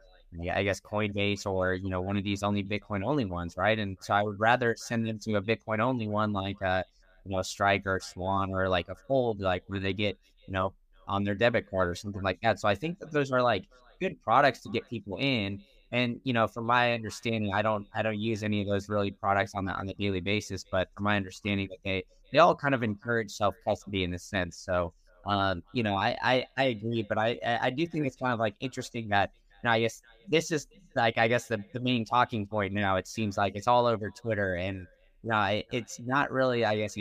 [0.53, 3.79] I guess Coinbase or you know one of these only Bitcoin only ones, right?
[3.79, 6.85] And so I would rather send them to a Bitcoin only one like a
[7.25, 10.73] you know Strike or Swan or like a Fold, like where they get you know
[11.09, 12.61] on their debit card or something like that.
[12.61, 13.65] So I think that those are like
[14.01, 15.61] good products to get people in.
[15.93, 19.11] And you know, from my understanding, I don't I don't use any of those really
[19.13, 22.55] products on the on the daily basis, but from my understanding, that they they all
[22.55, 24.57] kind of encourage self custody in a sense.
[24.57, 24.93] So,
[25.27, 28.41] um, you know, I, I, I agree, but I, I do think it's kind of
[28.41, 29.31] like interesting that,
[29.67, 33.07] know, I guess this is like, I guess the, the main talking point now, it
[33.07, 34.87] seems like it's all over Twitter and,
[35.23, 36.97] you know, it, it's not really, I guess,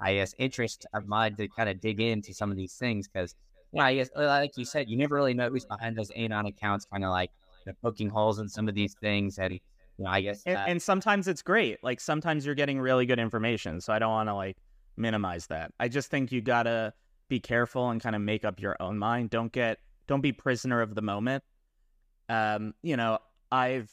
[0.00, 3.34] I guess, interest of mine to kind of dig into some of these things because,
[3.72, 6.46] you know, I guess, like you said, you never really know who's behind those Anon
[6.46, 7.30] accounts, kind of like
[7.66, 9.38] you know, poking holes in some of these things.
[9.38, 9.60] And, you
[9.98, 10.42] know, I guess.
[10.46, 11.82] And, and, sometimes it's great.
[11.82, 13.80] Like sometimes you're getting really good information.
[13.80, 14.56] So I don't want to like
[14.96, 15.72] minimize that.
[15.80, 16.92] I just think you gotta
[17.28, 19.30] be careful and kind of make up your own mind.
[19.30, 21.42] Don't get don't be prisoner of the moment.
[22.28, 23.18] Um, you know,
[23.50, 23.90] I've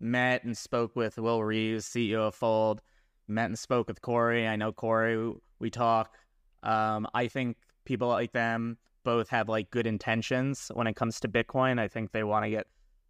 [0.00, 2.82] met and spoke with Will Reeves, CEO of Fold.
[3.28, 4.46] Met and spoke with Corey.
[4.46, 5.32] I know Corey.
[5.58, 6.14] We talk.
[6.62, 11.28] Um, I think people like them both have like good intentions when it comes to
[11.28, 11.78] Bitcoin.
[11.80, 12.66] I think they want to get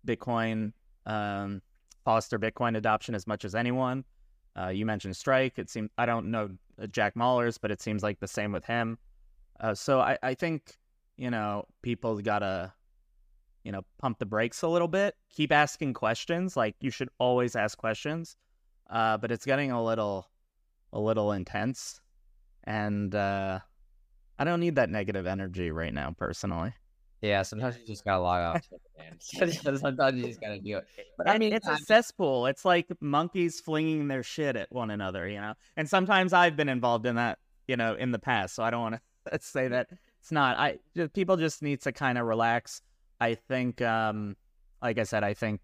[0.07, 0.73] Bitcoin
[1.07, 1.61] um,
[2.05, 4.05] foster Bitcoin adoption as much as anyone.
[4.59, 5.59] Uh, you mentioned Strike.
[5.59, 8.64] It seems I don't know uh, Jack Mallers, but it seems like the same with
[8.64, 8.99] him.
[9.61, 10.77] Uh, so I, I think
[11.16, 12.73] you know people gotta
[13.64, 15.14] you know pump the brakes a little bit.
[15.31, 16.57] Keep asking questions.
[16.57, 18.37] Like you should always ask questions.
[18.88, 20.29] Uh, but it's getting a little
[20.92, 22.01] a little intense,
[22.64, 23.59] and uh,
[24.38, 26.73] I don't need that negative energy right now, personally.
[27.23, 28.69] Yeah, sometimes you just gotta log off.
[29.21, 30.87] sometimes you just gotta do it.
[31.17, 32.47] But I mean, it's a cesspool.
[32.47, 35.55] It's like monkeys flinging their shit at one another, you know.
[35.77, 38.55] And sometimes I've been involved in that, you know, in the past.
[38.55, 39.01] So I don't want
[39.33, 39.89] to say that
[40.21, 40.59] it's not.
[40.59, 42.83] I just, people just need to kind of relax.
[43.21, 44.37] I think, um,
[44.83, 45.63] like I said, I think,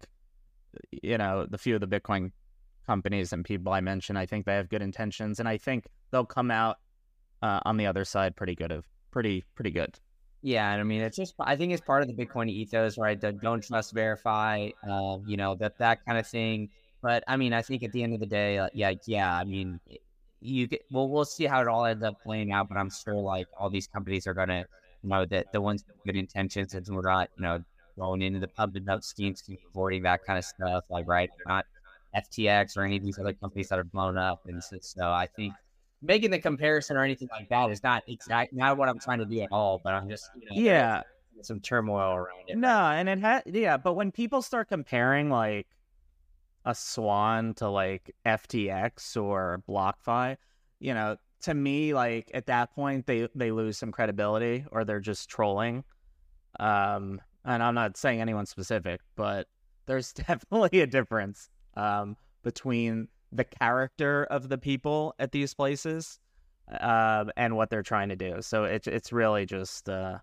[0.91, 2.31] you know, the few of the Bitcoin
[2.87, 6.25] companies and people I mentioned, I think they have good intentions, and I think they'll
[6.25, 6.77] come out
[7.41, 9.99] uh, on the other side pretty good of pretty pretty good.
[10.45, 13.19] Yeah, and I mean, it's just I think it's part of the Bitcoin ethos, right?
[13.19, 16.69] The don't trust, verify, uh, you know, that that kind of thing.
[17.01, 19.45] But I mean, I think at the end of the day, uh, yeah, yeah, I
[19.45, 19.79] mean,
[20.41, 22.67] you get well, we'll see how it all ends up playing out.
[22.67, 24.65] But I'm sure like all these companies are gonna,
[25.01, 27.63] you know, that the ones with good intentions and we're not, you know,
[27.97, 30.83] going into the pub and note schemes, avoiding that kind of stuff.
[30.89, 31.65] Like, right, not
[32.13, 35.27] FTX or any of these other companies that are blown up, and so, so I
[35.37, 35.53] think
[36.03, 39.25] making the comparison or anything like that is not exact not what I'm trying to
[39.25, 39.81] do at all.
[39.83, 41.01] But I'm just you know, yeah
[41.41, 42.57] some turmoil around it.
[42.57, 45.67] No, and it had yeah, but when people start comparing like
[46.65, 50.37] a Swan to like FTX or BlockFi,
[50.79, 54.99] you know, to me like at that point they they lose some credibility or they're
[54.99, 55.83] just trolling.
[56.59, 59.47] Um, and I'm not saying anyone specific, but
[59.85, 66.19] there's definitely a difference um between the character of the people at these places
[66.79, 68.41] uh, and what they're trying to do.
[68.41, 70.19] So it's it's really just uh,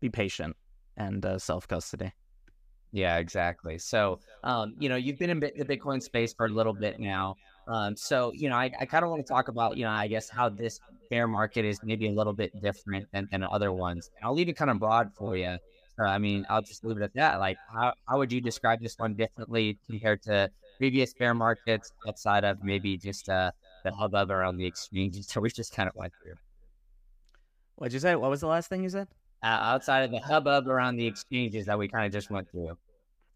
[0.00, 0.56] be patient
[0.96, 2.12] and uh, self custody.
[2.92, 3.78] Yeah, exactly.
[3.78, 7.36] So, um, you know, you've been in the Bitcoin space for a little bit now.
[7.68, 10.06] Um, so, you know, I, I kind of want to talk about, you know, I
[10.06, 10.78] guess how this
[11.10, 14.10] bear market is maybe a little bit different than, than other ones.
[14.16, 15.58] And I'll leave it kind of broad for you.
[15.98, 17.38] So, I mean, I'll just leave it at that.
[17.40, 22.44] Like, how, how would you describe this one differently compared to previous bear markets outside
[22.44, 23.50] of maybe just uh,
[23.84, 26.34] the hubbub around the exchanges so we just kind of went through.
[27.76, 28.14] What'd you say?
[28.16, 29.08] What was the last thing you said?
[29.42, 32.76] Uh, outside of the hubbub around the exchanges that we kind of just went through.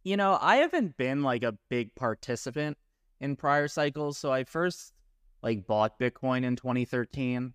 [0.02, 2.78] You know, I haven't been like a big participant
[3.20, 4.16] in prior cycles.
[4.16, 4.94] So I first
[5.42, 7.52] like bought Bitcoin in 2013.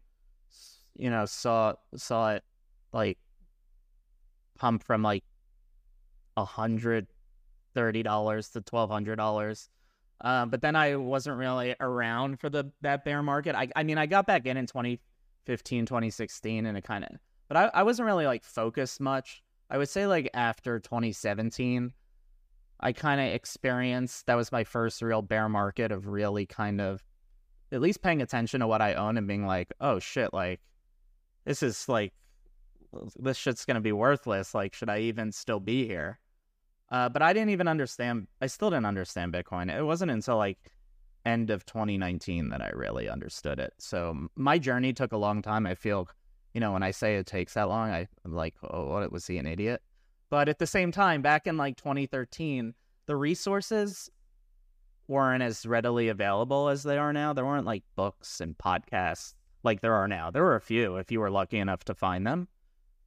[0.98, 2.44] You know, saw saw it
[2.94, 3.18] like
[4.58, 5.24] pump from like
[6.38, 7.08] a hundred
[7.76, 9.70] thirty dollars to twelve hundred dollars.
[10.22, 13.56] Uh, but then I wasn't really around for the that bear market.
[13.56, 17.12] I I mean I got back in in 2015, 2016, and it kind of,
[17.48, 19.44] but I, I wasn't really like focused much.
[19.70, 21.92] I would say like after 2017,
[22.80, 27.04] I kind of experienced that was my first real bear market of really kind of
[27.72, 30.62] at least paying attention to what I own and being like, oh shit, like
[31.46, 32.14] this is like
[33.18, 34.54] this shit's gonna be worthless.
[34.54, 36.20] Like, should I even still be here?
[36.92, 38.28] Uh, but I didn't even understand.
[38.42, 39.76] I still didn't understand Bitcoin.
[39.76, 40.72] It wasn't until like
[41.26, 43.74] end of 2019 that I really understood it.
[43.80, 45.66] So my journey took a long time.
[45.66, 46.08] I feel,
[46.54, 49.26] you know, when I say it takes that long, I, am like, oh, what was
[49.26, 49.82] he an idiot?
[50.30, 52.74] But at the same time, back in like 2013,
[53.08, 54.10] the resources
[55.08, 57.34] weren't as readily available as they are now.
[57.34, 60.32] There weren't like books and podcasts like there are now.
[60.32, 62.48] There were a few if you were lucky enough to find them.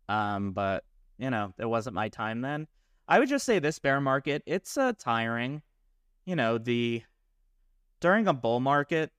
[0.09, 0.85] Um, but
[1.19, 2.67] you know, it wasn't my time then.
[3.09, 5.62] I would just say this bear market, it's uh, tiring.
[6.27, 7.03] You know, the
[8.01, 9.11] during a bull market,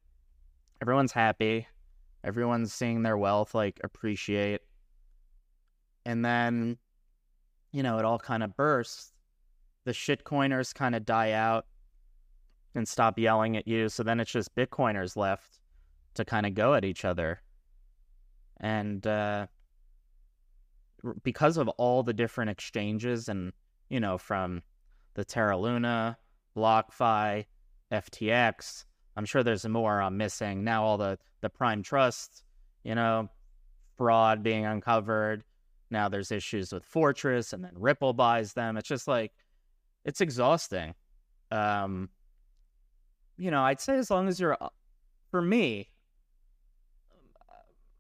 [0.82, 1.68] everyone's happy.
[2.24, 4.62] Everyone's seeing their wealth like appreciate.
[6.06, 6.78] And then,
[7.72, 9.12] you know, it all kind of bursts.
[9.86, 11.66] The shitcoiners kind of die out
[12.76, 13.90] and stop yelling at you.
[13.90, 15.60] So then it's just Bitcoiners left
[16.14, 17.42] to kind of go at each other.
[18.58, 19.48] And uh,
[21.24, 23.52] because of all the different exchanges and,
[23.90, 24.62] you know, from
[25.16, 26.18] the Terra Luna,
[26.56, 27.46] BlockFi,
[27.92, 30.64] FTX, I'm sure there's more I'm missing.
[30.64, 32.44] Now all the, the Prime Trust,
[32.84, 33.30] you know,
[33.98, 35.44] fraud being uncovered.
[35.92, 38.78] Now there's issues with Fortress and then Ripple buys them.
[38.78, 39.34] It's just like,
[40.06, 40.94] it's exhausting.
[41.52, 42.10] Um,
[43.38, 44.70] you know, I'd say as long as you're, uh,
[45.32, 45.90] for me,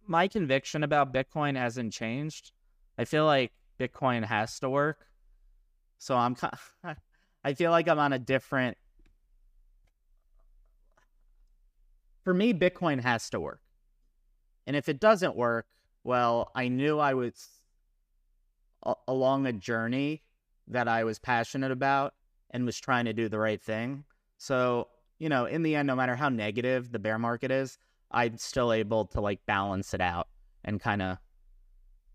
[0.07, 2.51] my conviction about Bitcoin hasn't changed.
[2.97, 5.05] I feel like Bitcoin has to work.
[5.99, 6.35] So I'm
[7.43, 8.77] I feel like I'm on a different
[12.23, 13.61] For me Bitcoin has to work.
[14.67, 15.67] And if it doesn't work,
[16.03, 17.49] well, I knew I was
[18.83, 20.23] a- along a journey
[20.67, 22.13] that I was passionate about
[22.51, 24.05] and was trying to do the right thing.
[24.37, 27.77] So, you know, in the end no matter how negative the bear market is,
[28.11, 30.27] I'm still able to like balance it out
[30.63, 31.17] and kind of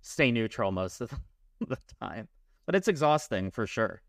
[0.00, 1.12] stay neutral most of
[1.60, 2.28] the time.
[2.66, 4.02] But it's exhausting for sure.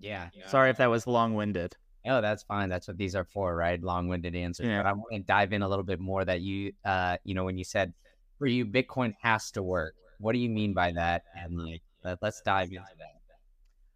[0.00, 0.30] Yeah.
[0.46, 1.76] Sorry if that was long winded.
[2.08, 2.68] Oh, that's fine.
[2.68, 3.82] That's what these are for, right?
[3.82, 4.66] Long winded answers.
[4.66, 4.82] Yeah.
[4.82, 7.44] But I want to dive in a little bit more that you, uh, you know,
[7.44, 7.92] when you said
[8.38, 9.94] for you, Bitcoin has to work.
[10.18, 11.22] What do you mean by that?
[11.36, 13.16] And like, let, let's dive into that.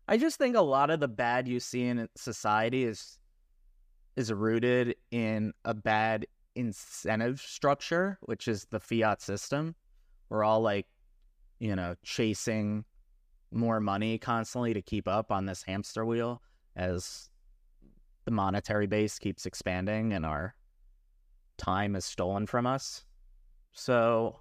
[0.09, 3.19] I just think a lot of the bad you see in society is
[4.17, 6.27] is rooted in a bad
[6.57, 9.77] incentive structure, which is the fiat system.
[10.29, 10.87] We're all like,
[11.61, 12.85] you know, chasing
[13.51, 16.43] more money constantly to keep up on this hamster wheel
[16.77, 17.31] as
[18.25, 20.55] the monetary base keeps expanding and our
[21.57, 23.05] time is stolen from us.
[23.73, 24.41] So,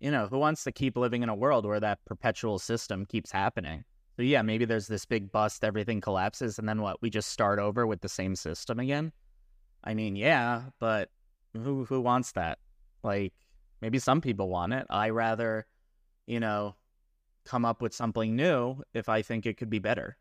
[0.00, 3.30] you know, who wants to keep living in a world where that perpetual system keeps
[3.30, 3.84] happening?
[4.16, 7.00] So, yeah, maybe there's this big bust, everything collapses, and then what?
[7.00, 9.12] We just start over with the same system again?
[9.84, 11.10] I mean, yeah, but
[11.54, 12.58] who who wants that?
[13.02, 13.32] Like
[13.80, 14.86] maybe some people want it.
[14.90, 15.66] I rather,
[16.26, 16.76] you know,
[17.44, 20.16] come up with something new if I think it could be better.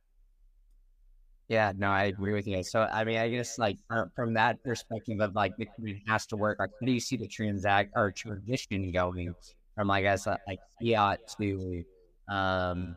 [1.48, 2.64] Yeah, no, I agree with you.
[2.64, 3.78] So, I mean, I guess like
[4.16, 7.28] from that perspective of like Bitcoin has to work, like, how do you see the
[7.28, 9.36] transact or transition going
[9.76, 11.84] from, I guess, uh, like fiat to
[12.30, 12.96] um,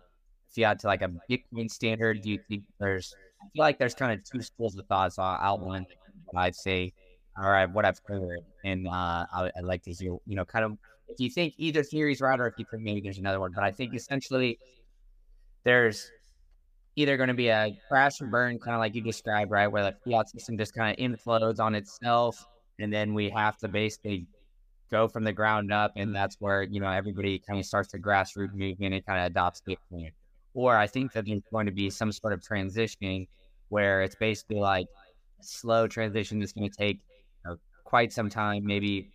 [0.54, 2.22] fiat to like a Bitcoin standard?
[2.22, 3.14] Do you think there's?
[3.42, 5.16] I feel like there's kind of two schools of thoughts.
[5.16, 5.86] So I'll outline
[6.36, 6.92] I'd say,
[7.36, 10.64] all right, what I've heard, and uh, I, would like to hear, you know, kind
[10.64, 13.52] of if you think either theory's right or if you think maybe there's another one.
[13.54, 14.58] But I think essentially
[15.64, 16.10] there's
[16.96, 19.82] either going to be a crash and burn, kind of like you described, right, where
[19.82, 22.46] the fiat system just kind of inflows on itself,
[22.78, 24.26] and then we have to basically
[24.90, 27.98] go from the ground up, and that's where you know everybody kind of starts the
[27.98, 30.12] grassroots movement and kind of adopts Bitcoin.
[30.54, 33.26] Or I think that there's going to be some sort of transitioning
[33.70, 34.86] where it's basically like
[35.40, 37.00] slow transition that's going to take
[37.44, 39.10] you know, quite some time, maybe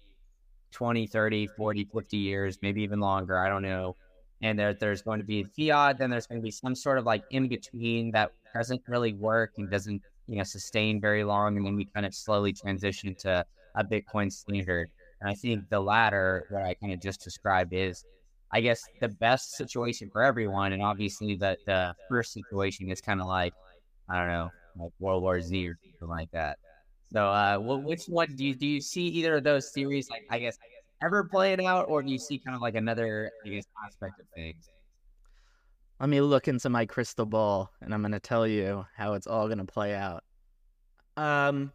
[0.71, 3.37] 20, 30, 40, 50 years, maybe even longer.
[3.37, 3.95] I don't know.
[4.41, 7.05] And there, there's going to be fiat, then there's going to be some sort of
[7.05, 11.57] like in between that doesn't really work and doesn't, you know, sustain very long.
[11.57, 13.45] And then we kind of slowly transition to
[13.75, 14.89] a Bitcoin standard.
[15.21, 18.05] And I think the latter, what I kind of just described, is
[18.51, 20.73] I guess the best situation for everyone.
[20.73, 23.53] And obviously, the, the first situation is kind of like,
[24.09, 26.57] I don't know, like World War Z or something like that.
[27.11, 30.39] So, uh, which one do you do you see either of those series Like, I
[30.39, 30.57] guess
[31.01, 34.27] ever playing out, or do you see kind of like another, I guess, aspect of
[34.35, 34.69] things?
[35.99, 39.27] Let me look into my crystal ball, and I'm going to tell you how it's
[39.27, 40.23] all going to play out.
[41.17, 41.73] Um,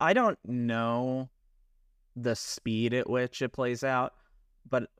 [0.00, 1.30] I don't know
[2.14, 4.12] the speed at which it plays out,
[4.68, 4.90] but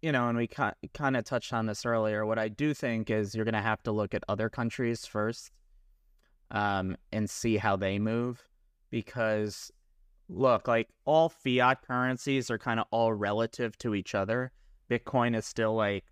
[0.00, 2.24] you know, and we kind of touched on this earlier.
[2.24, 5.50] What I do think is you're going to have to look at other countries first,
[6.50, 8.48] um, and see how they move,
[8.90, 9.70] because
[10.28, 14.52] look, like all fiat currencies are kind of all relative to each other.
[14.90, 16.04] Bitcoin is still like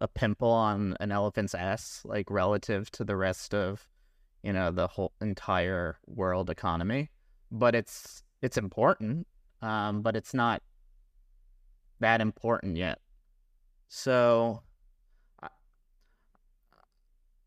[0.00, 3.88] a pimple on an elephant's ass, like relative to the rest of,
[4.42, 7.10] you know, the whole entire world economy.
[7.50, 9.26] But it's it's important,
[9.62, 10.62] um, but it's not
[12.00, 12.98] that important yet.
[13.88, 14.62] So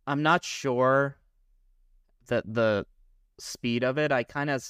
[0.07, 1.18] I'm not sure
[2.29, 2.85] that the
[3.39, 4.11] speed of it.
[4.11, 4.65] I kind of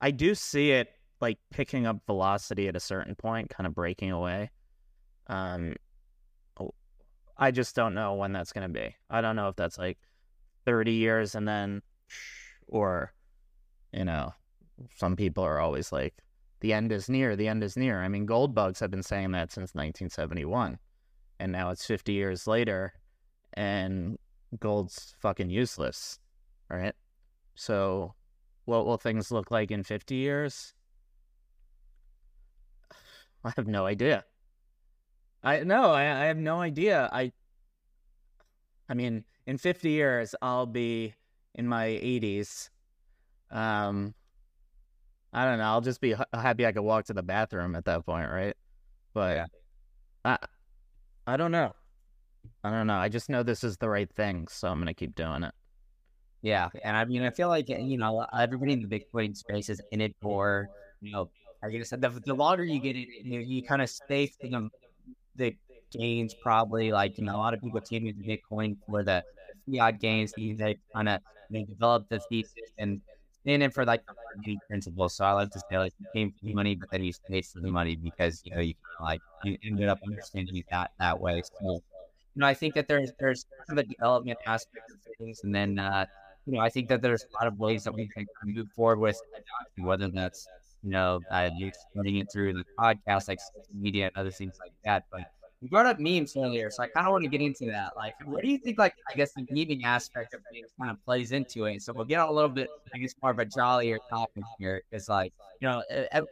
[0.00, 0.88] I do see it
[1.20, 4.50] like picking up velocity at a certain point, kind of breaking away.
[5.28, 5.76] Um,
[6.58, 6.74] oh,
[7.38, 8.96] I just don't know when that's going to be.
[9.08, 9.98] I don't know if that's like
[10.66, 11.82] 30 years and then,
[12.66, 13.12] or,
[13.92, 14.34] you know,
[14.96, 16.14] some people are always like,
[16.58, 18.02] the end is near, the end is near.
[18.02, 20.78] I mean, gold bugs have been saying that since 1971.
[21.38, 22.92] And now it's 50 years later
[23.54, 24.18] and
[24.58, 26.18] gold's fucking useless.
[26.68, 26.94] Right.
[27.54, 28.14] So
[28.64, 30.74] what will things look like in 50 years?
[33.44, 34.24] I have no idea.
[35.42, 37.08] I no, I, I have no idea.
[37.12, 37.32] I
[38.88, 41.14] I mean, in 50 years I'll be
[41.54, 42.70] in my 80s.
[43.50, 44.14] Um
[45.32, 48.04] I don't know, I'll just be happy I could walk to the bathroom at that
[48.04, 48.56] point, right?
[49.14, 49.46] But yeah.
[50.24, 50.38] I
[51.26, 51.74] I don't know.
[52.64, 52.96] I don't know.
[52.96, 55.52] I just know this is the right thing, so I'm to keep doing it.
[56.42, 59.80] Yeah, and I mean, I feel like you know everybody in the Bitcoin space is
[59.92, 60.68] in it for
[61.00, 61.30] you know.
[61.64, 64.48] I guess the, the longer you get it, you, know, you kind of stay for
[64.48, 64.68] the
[65.36, 65.56] the
[65.92, 66.34] gains.
[66.34, 69.22] Probably like you know, a lot of people came into Bitcoin for the
[69.70, 70.32] fiat gains.
[70.36, 71.20] They kind of
[71.50, 73.00] they developed the thesis and
[73.44, 74.02] in for like
[74.44, 75.14] the principles.
[75.14, 77.44] So I like to say like you came for the money, but then you stayed
[77.46, 80.66] for the money because you know you kind of like you ended up understanding it
[80.70, 81.42] that that way.
[81.60, 81.82] So
[82.34, 85.54] you know, I think that there's there's kind of a development aspect of things, and
[85.54, 86.06] then uh,
[86.46, 88.98] you know, I think that there's a lot of ways that we can move forward
[88.98, 89.20] with
[89.78, 90.48] whether that's,
[90.82, 91.48] you know, uh,
[91.90, 93.38] spreading it through the podcast, like
[93.72, 95.04] media and other things like that.
[95.12, 95.30] But
[95.60, 97.92] you brought up memes earlier, so I kind of want to get into that.
[97.96, 101.04] Like, what do you think, like, I guess the memeing aspect of things kind of
[101.04, 101.82] plays into it?
[101.82, 104.82] So we'll get a little bit, I guess, more of a jollier topic here.
[104.90, 105.80] It's like, you know,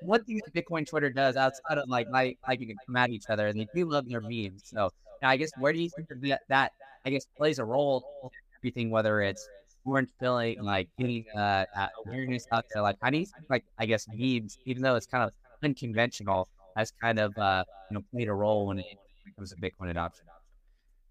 [0.02, 3.10] one thing that Bitcoin Twitter does outside of like, like, like you can come at
[3.10, 4.62] each other, and they do love their memes.
[4.64, 4.90] So
[5.22, 6.72] I guess, where do you think that, that
[7.04, 9.48] I guess, plays a role in everything, whether it's
[9.84, 11.64] weren't feeling like getting uh,
[12.06, 12.82] awareness out there.
[12.82, 15.30] Like, how do you like, I guess memes, even though it's kind of
[15.62, 18.86] unconventional, has kind of, uh, you know, played a role when it,
[19.36, 20.24] comes to Bitcoin adoption?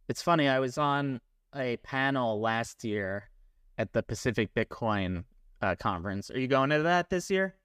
[0.07, 0.47] It's funny.
[0.47, 1.21] I was on
[1.55, 3.29] a panel last year
[3.77, 5.23] at the Pacific Bitcoin
[5.61, 6.29] uh, conference.
[6.31, 7.55] Are you going to that this year?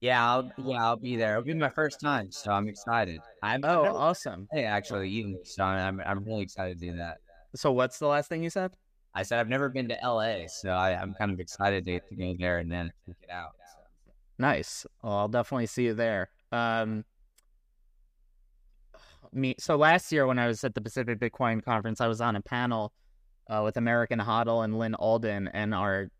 [0.00, 1.32] Yeah, I'll, yeah, I'll be there.
[1.32, 3.20] It'll be my first time, so I'm excited.
[3.42, 4.46] I'm oh, awesome!
[4.52, 7.18] Hey, actually, you, so I'm I'm really excited to do that.
[7.56, 8.76] So, what's the last thing you said?
[9.14, 12.08] I said I've never been to LA, so I, am kind of excited to, get
[12.08, 13.52] to, go there and then check it out.
[13.72, 14.12] So.
[14.38, 14.86] Nice.
[15.02, 16.30] Well, I'll definitely see you there.
[16.52, 17.04] Um,
[19.32, 19.56] me.
[19.58, 22.40] So last year when I was at the Pacific Bitcoin conference, I was on a
[22.40, 22.92] panel
[23.50, 26.10] uh, with American HODL and Lyn Alden, and our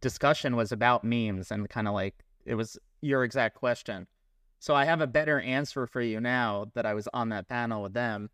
[0.00, 2.14] discussion was about memes and kind of like
[2.46, 4.06] it was your exact question.
[4.58, 7.82] So I have a better answer for you now that I was on that panel
[7.82, 8.30] with them.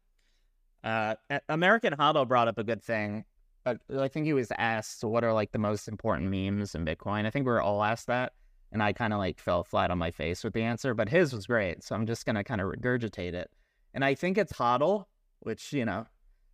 [0.84, 1.14] Uh,
[1.48, 3.24] American HODL brought up a good thing
[3.64, 7.26] I think he was asked what are like the most important memes in Bitcoin.
[7.26, 8.32] I think we were all asked that,
[8.72, 10.94] and I kind of like fell flat on my face with the answer.
[10.94, 13.50] But his was great, so I'm just gonna kind of regurgitate it.
[13.94, 15.04] And I think it's HODL,
[15.40, 16.06] which you know,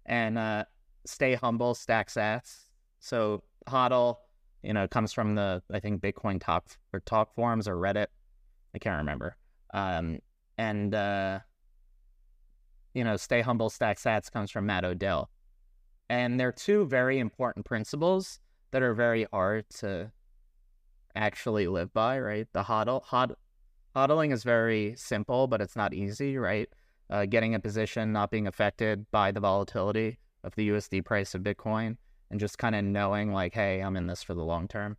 [0.05, 0.65] and uh,
[1.07, 2.65] stay humble, stack sats.
[3.01, 4.17] So HODL,
[4.63, 8.07] you know, comes from the I think Bitcoin talk or talk forums or Reddit.
[8.75, 9.37] I can't remember.
[9.73, 10.19] Um,
[10.57, 11.41] and uh,
[12.95, 15.31] you know, stay humble, stack sats comes from Matt Odell.
[16.11, 18.41] And they're two very important principles
[18.71, 20.11] that are very hard to
[21.15, 22.47] actually live by, right?
[22.53, 23.35] The hodl, hod,
[23.95, 26.69] hodling is very simple, but it's not easy, right?
[27.11, 31.43] Uh, getting a position, not being affected by the volatility of the USD price of
[31.43, 31.97] Bitcoin,
[32.31, 34.97] and just kind of knowing, like, hey, I'm in this for the long term.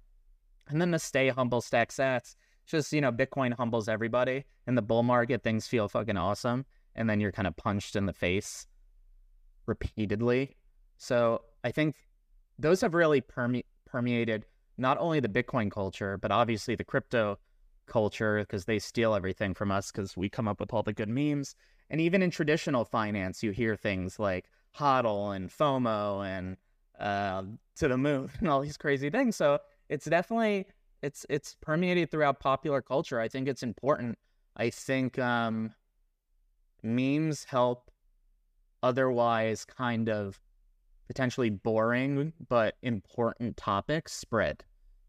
[0.67, 2.35] And then the stay humble, stack sats.
[2.65, 4.45] Just, you know, Bitcoin humbles everybody.
[4.67, 6.65] In the bull market, things feel fucking awesome.
[6.95, 8.67] And then you're kind of punched in the face
[9.65, 10.55] repeatedly
[10.97, 11.95] So I think
[12.57, 14.45] those have really perme- permeated
[14.77, 17.37] not only the Bitcoin culture, but obviously the crypto
[17.85, 21.09] culture because they steal everything from us because we come up with all the good
[21.09, 21.55] memes.
[21.89, 26.57] And even in traditional finance, you hear things like HODL and FOMO and
[26.99, 27.43] uh,
[27.77, 29.35] to the moon and all these crazy things.
[29.35, 30.67] So it's definitely
[31.01, 33.19] it's it's permeated throughout popular culture.
[33.19, 34.17] I think it's important.
[34.55, 35.73] I think um,
[36.83, 37.89] memes help
[38.83, 40.39] otherwise kind of
[41.07, 44.63] potentially boring but important topics spread.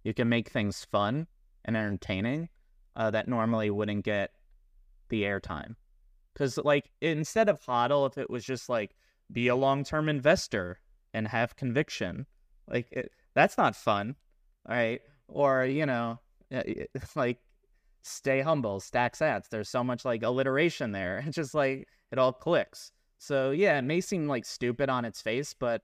[0.04, 1.26] You can make things fun
[1.64, 2.48] and entertaining
[2.96, 4.30] uh, that normally wouldn't get
[5.08, 5.74] the airtime.
[6.32, 8.94] Because, like, instead of HODL, if it was just like
[9.30, 10.80] be a long term investor
[11.14, 12.26] and have conviction,
[12.68, 14.16] like, it, that's not fun,
[14.68, 15.00] right?
[15.28, 16.18] Or, you know,
[17.14, 17.38] like,
[18.02, 19.48] stay humble, stack sats.
[19.48, 21.22] There's so much like alliteration there.
[21.26, 22.92] It's just like it all clicks.
[23.18, 25.82] So, yeah, it may seem like stupid on its face, but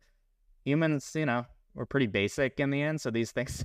[0.64, 3.00] humans, you know, we're pretty basic in the end.
[3.00, 3.64] So these things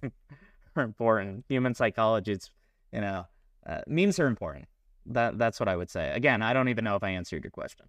[0.76, 1.46] are important.
[1.50, 2.50] Human psychology, it's,
[2.92, 3.26] you know,
[3.66, 4.68] uh, memes are important.
[5.08, 6.12] That that's what I would say.
[6.12, 7.88] Again, I don't even know if I answered your question.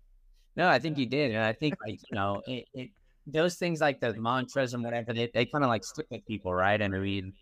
[0.57, 2.91] No, I think you did, and I think like you know, it, it
[3.27, 6.53] those things like the mantras and whatever they, they kind of like stick with people,
[6.53, 6.81] right?
[6.81, 7.33] And I mean,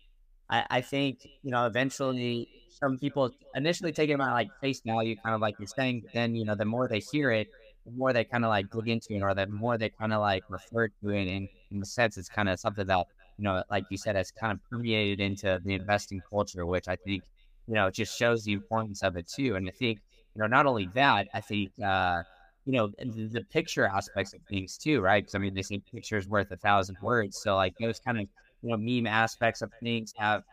[0.49, 5.15] I, I think you know eventually some people initially take it on like face value,
[5.23, 6.01] kind of like you're saying.
[6.03, 7.47] but Then you know, the more they hear it,
[7.85, 10.21] the more they kind of like dig into it, or the more they kind of
[10.21, 11.27] like refer to it.
[11.27, 13.07] And in the sense, it's kind of something that
[13.37, 16.95] you know, like you said, has kind of permeated into the investing culture, which I
[16.95, 17.23] think
[17.67, 19.55] you know, just shows the importance of it too.
[19.55, 19.99] And I think,
[20.35, 22.23] you know, not only that, I think, uh,
[22.65, 25.23] you know, the, the picture aspects of things too, right?
[25.23, 27.41] Because I mean, they say pictures worth a thousand words.
[27.41, 28.27] So like those kind of,
[28.61, 30.43] you know, meme aspects of things have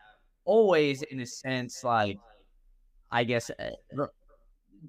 [0.45, 2.17] always, in a sense, like,
[3.11, 4.05] I guess, uh,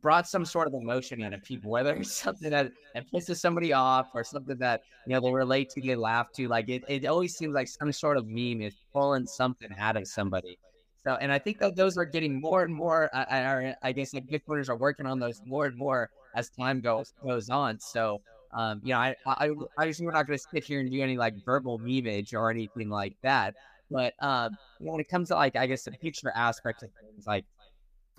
[0.01, 3.73] brought some sort of emotion out of people, whether it's something that, that pisses somebody
[3.73, 6.49] off or something that, you know, they relate to, they laugh to.
[6.49, 10.09] Like it, it always seems like some sort of meme is pulling something out of
[10.09, 10.59] somebody.
[11.05, 13.09] So, and I think that those are getting more and more.
[13.15, 17.13] I, I guess like Bitcoiners are working on those more and more as time goes
[17.25, 17.79] goes on.
[17.81, 18.23] So,
[18.53, 21.01] um, you know, I, I I obviously we're not going to sit here and do
[21.03, 23.55] any like verbal memeage or anything like that.
[23.91, 27.45] But um, when it comes to like, I guess the picture aspect of things, like,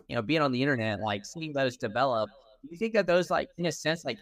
[0.07, 2.31] you know, being on the internet, like seeing those develop,
[2.63, 4.19] do you think that those like, in a sense, like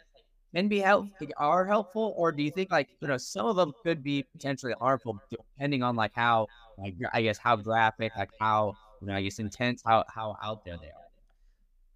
[0.56, 3.74] can be helpful, are helpful, or do you think like you know some of them
[3.86, 8.78] could be potentially harmful depending on like how like I guess how graphic, like how
[9.02, 11.10] you know I guess intense, how how out there they are.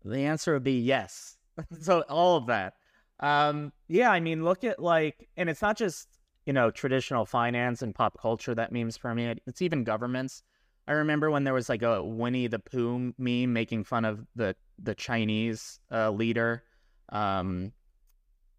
[0.03, 1.37] The answer would be yes.
[1.81, 2.73] so all of that.
[3.19, 6.07] Um, yeah, I mean, look at like, and it's not just
[6.45, 9.39] you know traditional finance and pop culture that memes permeate.
[9.47, 10.43] It's even governments.
[10.87, 14.55] I remember when there was like a Winnie the Pooh meme making fun of the
[14.79, 16.63] the Chinese uh, leader.
[17.09, 17.71] Um,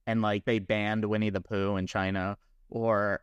[0.06, 2.36] and like they banned Winnie the Pooh in China,
[2.70, 3.20] or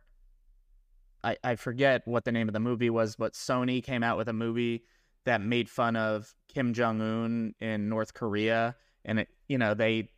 [1.24, 4.28] I, I forget what the name of the movie was, but Sony came out with
[4.28, 4.84] a movie
[5.24, 10.08] that made fun of Kim Jong Un in North Korea, and it you know they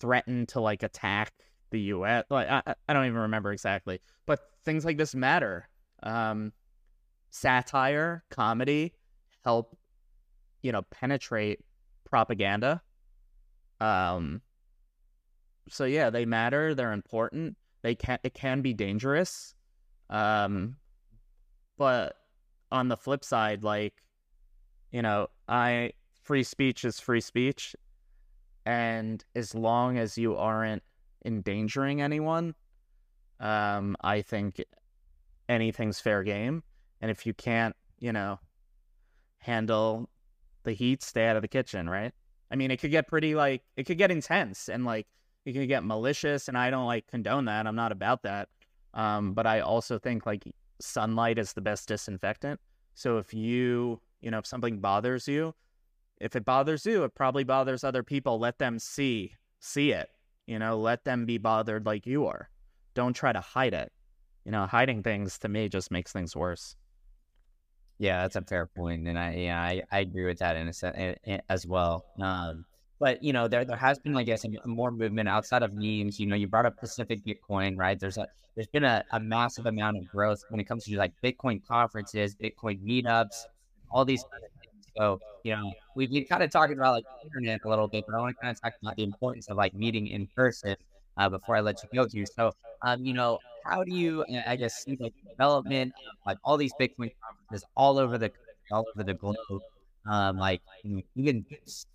[0.00, 1.34] threatened to like attack
[1.70, 2.24] the U.S.
[2.30, 5.68] Like I, I don't even remember exactly, but things like this matter.
[6.02, 6.54] Um,
[7.30, 8.94] satire, comedy
[9.44, 9.76] help
[10.62, 11.60] you know penetrate
[12.04, 12.80] propaganda.
[13.82, 14.40] Um,
[15.68, 16.74] so yeah, they matter.
[16.74, 17.54] They're important.
[17.82, 19.54] They can it can be dangerous.
[20.08, 20.76] Um,
[21.76, 22.16] but
[22.72, 23.92] on the flip side, like
[24.90, 25.92] you know, I
[26.22, 27.76] free speech is free speech,
[28.68, 30.82] and as long as you aren't
[31.24, 32.54] endangering anyone,
[33.40, 34.62] um, I think
[35.48, 36.62] anything's fair game.
[37.00, 38.38] And if you can't, you know,
[39.38, 40.10] handle
[40.64, 42.12] the heat, stay out of the kitchen, right?
[42.50, 45.06] I mean, it could get pretty like it could get intense and like
[45.46, 47.66] you can get malicious, and I don't like condone that.
[47.66, 48.50] I'm not about that.
[48.92, 50.44] Um, but I also think like
[50.78, 52.60] sunlight is the best disinfectant.
[52.94, 55.54] So if you, you know, if something bothers you,
[56.20, 58.38] if it bothers you, it probably bothers other people.
[58.38, 60.08] Let them see see it.
[60.46, 62.48] You know, let them be bothered like you are.
[62.94, 63.92] Don't try to hide it.
[64.44, 66.76] You know, hiding things to me just makes things worse.
[67.98, 70.72] Yeah, that's a fair point, and I yeah I, I agree with that in a
[70.72, 72.04] sense as well.
[72.20, 72.64] Um,
[73.00, 76.18] but you know, there there has been, I guess, more movement outside of memes.
[76.18, 77.98] You know, you brought up Pacific Bitcoin, right?
[77.98, 81.12] There's a there's been a, a massive amount of growth when it comes to like
[81.22, 83.44] Bitcoin conferences, Bitcoin meetups,
[83.90, 84.57] all these kind of things.
[84.98, 88.16] So, you know, we've been kind of talking about like internet a little bit, but
[88.16, 90.76] I want to kind of talk about the importance of like meeting in person
[91.16, 92.26] uh, before I let you go here.
[92.26, 95.92] So, um, you know, how do you, I guess, see like development
[96.26, 98.32] like all these Bitcoin conferences all over the
[98.72, 99.36] all over the globe?
[100.10, 100.62] Um, like
[101.16, 101.44] even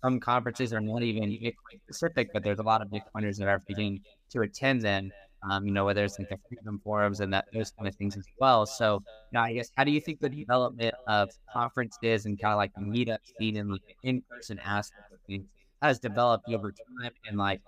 [0.02, 3.60] some conferences are not even Bitcoin specific, but there's a lot of Bitcoiners that are
[3.66, 4.00] beginning
[4.30, 5.10] to attend them.
[5.48, 8.16] Um, you know, whether it's like the freedom forums and that those kind of things
[8.16, 8.66] as well.
[8.66, 12.56] So, you I guess how do you think the development of conferences and kind of
[12.58, 15.12] like the meetup scene and like the in-person aspect
[15.82, 17.12] has developed over time?
[17.26, 17.60] And like,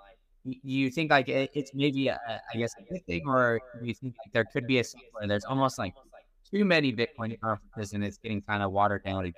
[0.45, 4.15] you think like it, it's maybe a, I guess a good thing, or you think
[4.25, 5.95] like there could be a where there's almost like
[6.51, 9.35] too many Bitcoin conferences and it's getting kind of watered down and?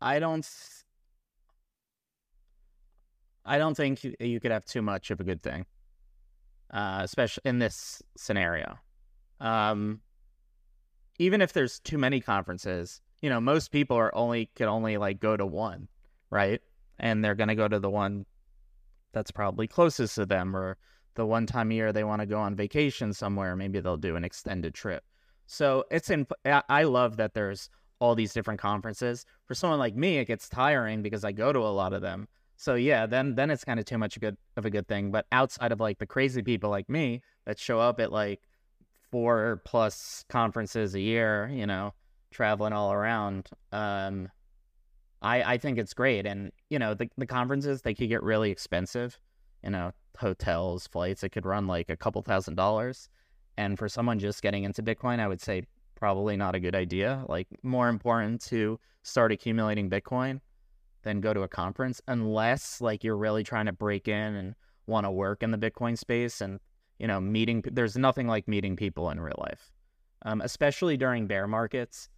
[0.00, 0.46] I don't.
[3.50, 5.66] I don't think you could have too much of a good thing,
[6.72, 8.78] uh, especially in this scenario.
[9.40, 10.02] Um,
[11.18, 15.18] even if there's too many conferences, you know, most people are only can only like
[15.18, 15.88] go to one,
[16.30, 16.60] right?
[17.00, 18.24] And they're gonna go to the one
[19.10, 20.76] that's probably closest to them, or
[21.16, 23.56] the one time a year they want to go on vacation somewhere.
[23.56, 25.02] Maybe they'll do an extended trip.
[25.46, 26.24] So it's in.
[26.46, 29.26] I love that there's all these different conferences.
[29.46, 32.28] For someone like me, it gets tiring because I go to a lot of them.
[32.60, 35.10] So yeah, then then it's kind of too much good of a good thing.
[35.10, 38.42] But outside of like the crazy people like me that show up at like
[39.10, 41.94] four plus conferences a year, you know,
[42.30, 44.28] traveling all around, um,
[45.22, 46.26] I I think it's great.
[46.26, 49.18] And you know, the the conferences they could get really expensive.
[49.64, 53.08] You know, hotels, flights, it could run like a couple thousand dollars.
[53.56, 55.62] And for someone just getting into Bitcoin, I would say
[55.94, 57.24] probably not a good idea.
[57.26, 60.40] Like more important to start accumulating Bitcoin
[61.02, 64.54] than go to a conference unless like you're really trying to break in and
[64.86, 66.60] want to work in the Bitcoin space and
[66.98, 67.62] you know meeting.
[67.64, 69.72] There's nothing like meeting people in real life,
[70.22, 72.08] um, especially during bear markets.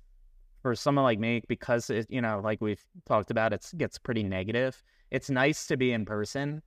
[0.62, 4.22] For someone like me, because it, you know, like we've talked about, it gets pretty
[4.22, 4.80] negative.
[5.10, 6.62] It's nice to be in person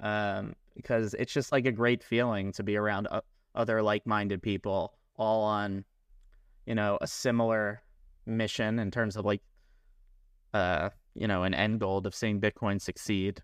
[0.00, 3.08] um, because it's just like a great feeling to be around
[3.54, 5.82] other like-minded people, all on,
[6.66, 7.82] you know, a similar
[8.26, 9.40] mission in terms of like
[10.54, 13.42] uh you know, an end goal of seeing Bitcoin succeed.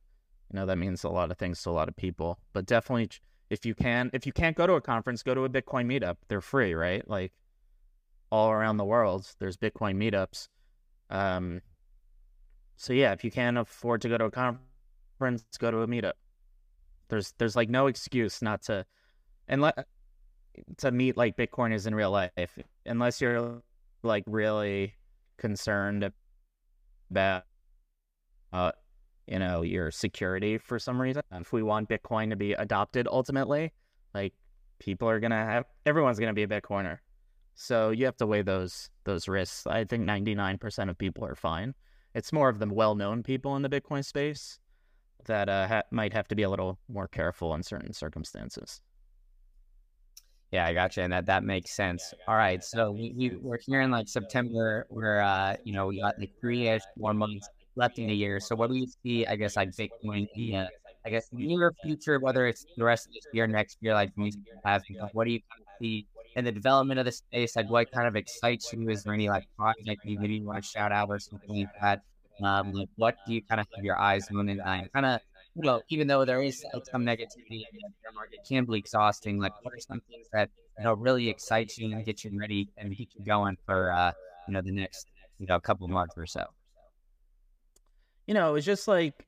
[0.53, 2.39] You know, that means a lot of things to a lot of people.
[2.53, 3.11] But definitely,
[3.51, 6.17] if you can, if you can't go to a conference, go to a Bitcoin meetup.
[6.29, 7.09] They're free, right?
[7.09, 7.33] Like
[8.31, 10.49] all around the world, there's Bitcoin meetups.
[11.11, 11.61] Um,
[12.77, 16.15] so yeah, if you can't afford to go to a conference, go to a meetup.
[17.09, 18.87] There's there's like no excuse not to,
[19.49, 19.87] and let
[20.79, 23.63] to meet like Bitcoiners in real life, unless you're
[24.03, 24.95] like really
[25.39, 26.11] concerned
[27.11, 27.45] about
[28.55, 28.71] uh,
[29.27, 31.23] you know, your security for some reason.
[31.33, 33.73] If we want Bitcoin to be adopted ultimately,
[34.15, 34.33] like
[34.79, 36.99] people are gonna have everyone's gonna be a Bitcoiner.
[37.57, 39.67] So you have to weigh those those risks.
[39.67, 41.75] I think 99% of people are fine.
[42.15, 44.61] It's more of the well-known people in the Bitcoin space
[45.27, 48.81] that uh, ha- might have to be a little more careful in certain circumstances.
[50.53, 52.15] Yeah, I got you, and that that makes sense.
[52.29, 56.01] All right, so we, we we're here in like September, where uh, you know we
[56.01, 58.41] got like three ish, four months left in the year.
[58.41, 59.27] So what do you see?
[59.27, 60.69] I guess like Bitcoin, the
[61.07, 64.13] I guess the near future, whether it's the rest of this year, next year, like
[64.65, 65.41] have, what do you
[65.81, 66.07] see
[66.37, 67.57] in the development of the space?
[67.57, 68.89] Like what kind of excites you?
[68.89, 72.01] Is there any like project you maybe want to shout out or something like that?
[72.43, 75.21] Um, like what do you kind of have your eyes on and uh, kind of
[75.55, 79.39] you know, even though there is some negativity in the bear market, can be exhausting.
[79.39, 82.69] Like, what are some things that you know really excite you and get you ready
[82.77, 84.13] and keep you going for uh,
[84.49, 85.07] you know the next
[85.39, 86.45] you know couple months or so?
[88.27, 89.27] You know, it was just like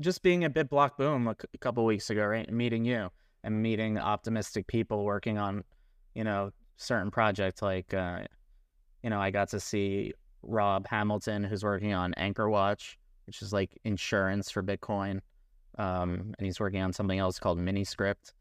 [0.00, 2.46] just being at BitBlock Boom a, c- a couple weeks ago, right?
[2.46, 3.10] And meeting you
[3.44, 5.64] and meeting optimistic people working on,
[6.14, 7.62] you know, certain projects.
[7.62, 8.20] Like, uh,
[9.02, 10.12] you know, I got to see
[10.42, 15.20] Rob Hamilton, who's working on Anchor Watch, which is like insurance for Bitcoin.
[15.78, 18.32] Um, and he's working on something else called Miniscript.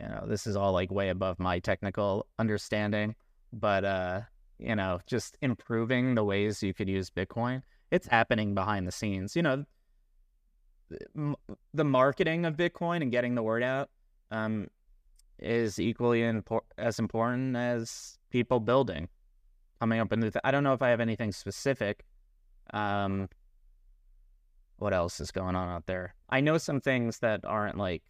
[0.00, 3.14] You know, this is all like way above my technical understanding,
[3.52, 4.22] but uh,
[4.58, 7.62] you know, just improving the ways you could use Bitcoin
[7.94, 9.36] it's happening behind the scenes.
[9.36, 9.64] You know,
[11.72, 13.88] the marketing of Bitcoin and getting the word out
[14.32, 14.66] um,
[15.38, 19.08] is equally impor- as important as people building,
[19.78, 20.20] coming up with.
[20.20, 22.04] Th- I don't know if I have anything specific.
[22.72, 23.28] Um,
[24.78, 26.16] what else is going on out there?
[26.28, 28.02] I know some things that aren't like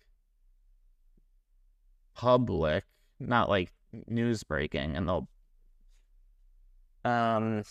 [2.14, 2.84] public,
[3.20, 3.70] not like
[4.08, 5.28] news breaking, and they'll
[7.04, 7.62] um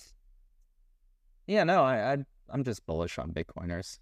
[1.48, 2.18] yeah, no, I, I
[2.50, 4.00] I'm just bullish on Bitcoiners.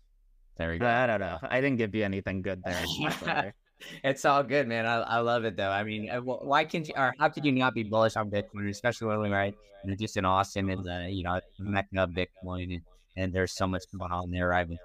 [0.58, 0.86] There we go.
[0.86, 1.40] I don't know.
[1.42, 3.54] I didn't give you anything good there.
[4.04, 4.86] it's all good, man.
[4.86, 5.70] I, I love it though.
[5.70, 8.70] I mean, uh, why can you or how could you not be bullish on Bitcoin,
[8.70, 12.12] especially when we're right, you know, just in Austin and uh, you know, mecca of
[12.12, 12.82] Bitcoin, and,
[13.18, 14.54] and there's so much going on there.
[14.54, 14.78] I've been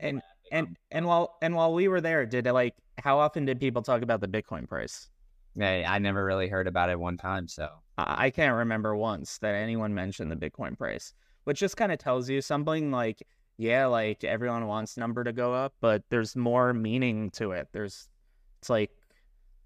[0.00, 0.22] and
[0.52, 3.82] and and while and while we were there, did it like how often did people
[3.82, 5.08] talk about the Bitcoin price?
[5.56, 9.54] Hey, I never really heard about it one time, so I can't remember once that
[9.54, 11.12] anyone mentioned the Bitcoin price
[11.44, 13.22] which just kind of tells you something like
[13.60, 17.68] yeah, like everyone wants number to go up, but there's more meaning to it.
[17.72, 18.08] There's
[18.58, 18.90] it's like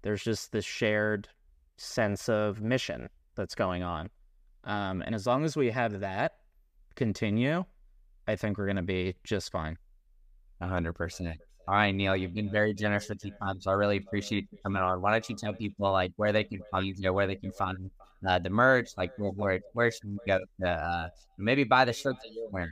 [0.01, 1.29] there's just this shared
[1.77, 4.09] sense of mission that's going on.
[4.65, 6.33] Um, and as long as we have that
[6.95, 7.63] continue,
[8.27, 9.77] I think we're gonna be just fine.
[10.61, 11.37] hundred percent.
[11.67, 14.57] All right, Neil, you've been very generous with your time, so I really appreciate you
[14.61, 15.01] coming on.
[15.01, 17.89] Why don't you tell people like where they can find you, where they can find
[18.27, 22.15] uh, the merch, like where where, should you go to uh, maybe buy the shirt
[22.23, 22.71] that you're wearing?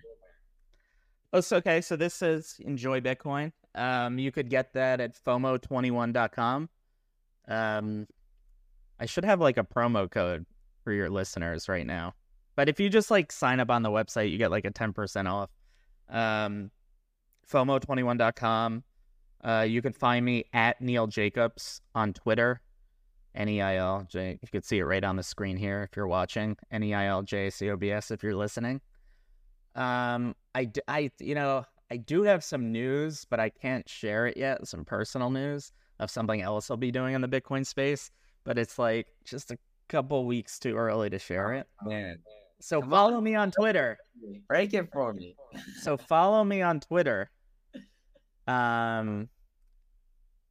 [1.31, 1.81] Oh, so, okay.
[1.81, 3.51] So this says enjoy Bitcoin.
[3.75, 6.69] Um, you could get that at FOMO21.com.
[7.47, 8.07] Um,
[8.99, 10.45] I should have like a promo code
[10.83, 12.13] for your listeners right now.
[12.55, 15.27] But if you just like sign up on the website, you get like a 10%
[15.27, 15.49] off.
[16.09, 16.69] Um,
[17.51, 18.83] FOMO21.com.
[19.43, 22.61] Uh, you can find me at Neil Jacobs on Twitter.
[23.35, 24.37] N E I L J.
[24.41, 26.55] You can see it right on the screen here if you're watching.
[26.71, 28.81] N E I L J C O B S if you're listening.
[29.75, 34.37] Um, I, I, you know, I do have some news, but I can't share it
[34.37, 34.67] yet.
[34.67, 38.11] Some personal news of something else I'll be doing in the Bitcoin space,
[38.43, 39.57] but it's like just a
[39.89, 41.67] couple weeks too early to share it.
[41.83, 42.19] Man,
[42.61, 43.23] So Come follow on.
[43.23, 43.97] me on Twitter.
[44.47, 45.35] break it for me.
[45.81, 47.29] So follow me on Twitter.
[48.47, 49.29] Um,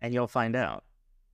[0.00, 0.84] and you'll find out.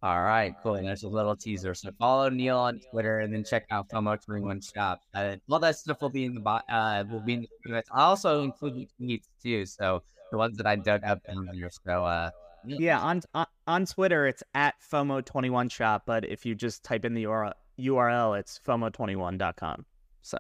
[0.01, 0.75] All right, cool.
[0.77, 1.75] And there's a little teaser.
[1.75, 5.01] So follow Neil on Twitter and then check out FOMO Twenty One Shop.
[5.13, 7.89] Uh, all that stuff will be in the bo- uh will be in the comments.
[7.93, 9.67] I also include tweets too.
[9.67, 11.71] So the ones that I don't have in there.
[11.85, 12.31] So uh,
[12.65, 17.15] Yeah, on on, on Twitter it's at FOMO21 shop, but if you just type in
[17.15, 19.85] the URL, URL it's FOMO21.com.
[20.23, 20.39] So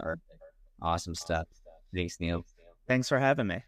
[0.80, 1.48] awesome stuff.
[1.92, 2.44] Thanks, Neil.
[2.86, 3.64] thanks for having me.